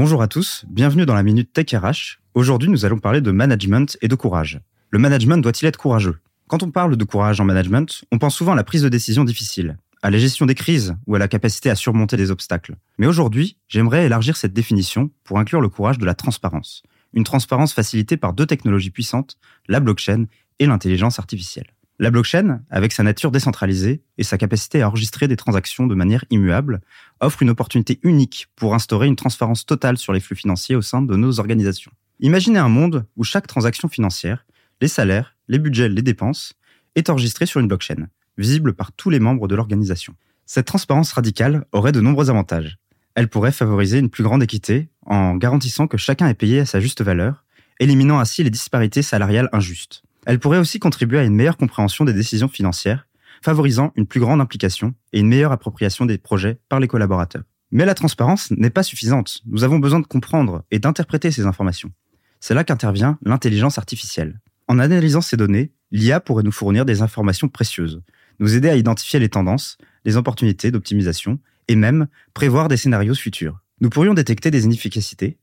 [0.01, 2.20] Bonjour à tous, bienvenue dans la Minute Tech RH.
[2.34, 4.61] Aujourd'hui, nous allons parler de management et de courage.
[4.90, 6.20] Le management doit-il être courageux?
[6.46, 9.24] Quand on parle de courage en management, on pense souvent à la prise de décision
[9.24, 12.76] difficile, à la gestion des crises ou à la capacité à surmonter des obstacles.
[12.99, 16.84] Mais aujourd'hui, j'aimerais élargir cette définition pour inclure le courage de la transparence.
[17.12, 19.36] Une transparence facilitée par deux technologies puissantes,
[19.66, 20.26] la blockchain
[20.61, 21.72] et l'intelligence artificielle.
[22.01, 26.24] La blockchain, avec sa nature décentralisée et sa capacité à enregistrer des transactions de manière
[26.30, 26.80] immuable,
[27.18, 31.03] offre une opportunité unique pour instaurer une transparence totale sur les flux financiers au sein
[31.03, 31.90] de nos organisations.
[32.20, 34.46] Imaginez un monde où chaque transaction financière,
[34.80, 36.55] les salaires, les budgets, les dépenses,
[36.94, 40.14] est enregistrée sur une blockchain, visible par tous les membres de l'organisation.
[40.46, 42.78] Cette transparence radicale aurait de nombreux avantages.
[43.16, 46.78] Elle pourrait favoriser une plus grande équité en garantissant que chacun est payé à sa
[46.78, 47.44] juste valeur,
[47.80, 50.05] éliminant ainsi les disparités salariales injustes.
[50.29, 53.09] Elle pourrait aussi contribuer à une meilleure compréhension des décisions financières,
[53.43, 57.45] favorisant une plus grande implication et une meilleure appropriation des projets par les collaborateurs.
[57.70, 59.41] Mais la transparence n'est pas suffisante.
[59.47, 61.93] Nous avons besoin de comprendre et d'interpréter ces informations.
[62.41, 64.39] C'est là qu'intervient l'intelligence artificielle.
[64.68, 68.03] En analysant ces données, l'IA pourrait nous fournir des informations précieuses,
[68.39, 73.61] nous aider à identifier les tendances, les opportunités d'optimisation et même prévoir des scénarios futurs.
[73.81, 75.39] Nous pourrions détecter des inefficacités,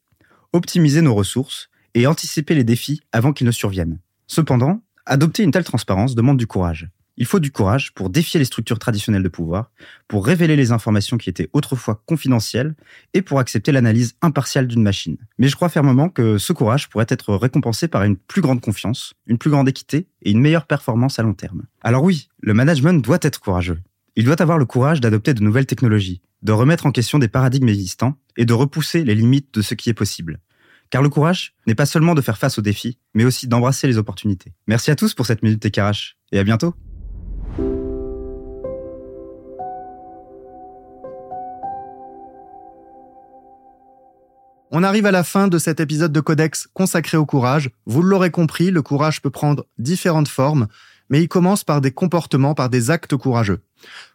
[0.53, 3.97] optimiser nos ressources et anticiper les défis avant qu'ils ne surviennent.
[4.27, 6.89] Cependant, adopter une telle transparence demande du courage.
[7.17, 9.71] Il faut du courage pour défier les structures traditionnelles de pouvoir,
[10.07, 12.75] pour révéler les informations qui étaient autrefois confidentielles
[13.13, 15.17] et pour accepter l'analyse impartiale d'une machine.
[15.37, 19.13] Mais je crois fermement que ce courage pourrait être récompensé par une plus grande confiance,
[19.27, 21.63] une plus grande équité et une meilleure performance à long terme.
[21.81, 23.79] Alors oui, le management doit être courageux.
[24.17, 27.69] Il doit avoir le courage d'adopter de nouvelles technologies, de remettre en question des paradigmes
[27.69, 30.39] existants et de repousser les limites de ce qui est possible.
[30.89, 33.97] Car le courage n'est pas seulement de faire face aux défis, mais aussi d'embrasser les
[33.97, 34.53] opportunités.
[34.67, 36.75] Merci à tous pour cette minute TKH et à bientôt.
[44.77, 47.69] On arrive à la fin de cet épisode de Codex consacré au courage.
[47.85, 50.67] Vous l'aurez compris, le courage peut prendre différentes formes,
[51.09, 53.61] mais il commence par des comportements, par des actes courageux.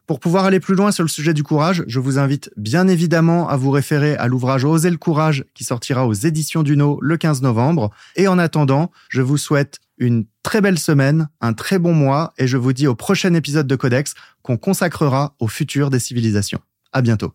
[0.06, 3.48] Pour pouvoir aller plus loin sur le sujet du courage, je vous invite bien évidemment
[3.48, 7.42] à vous référer à l'ouvrage Oser le courage qui sortira aux éditions Duno le 15
[7.42, 7.90] novembre.
[8.16, 12.48] Et en attendant, je vous souhaite une très belle semaine, un très bon mois et
[12.48, 16.60] je vous dis au prochain épisode de Codex qu'on consacrera au futur des civilisations.
[16.92, 17.32] À bientôt.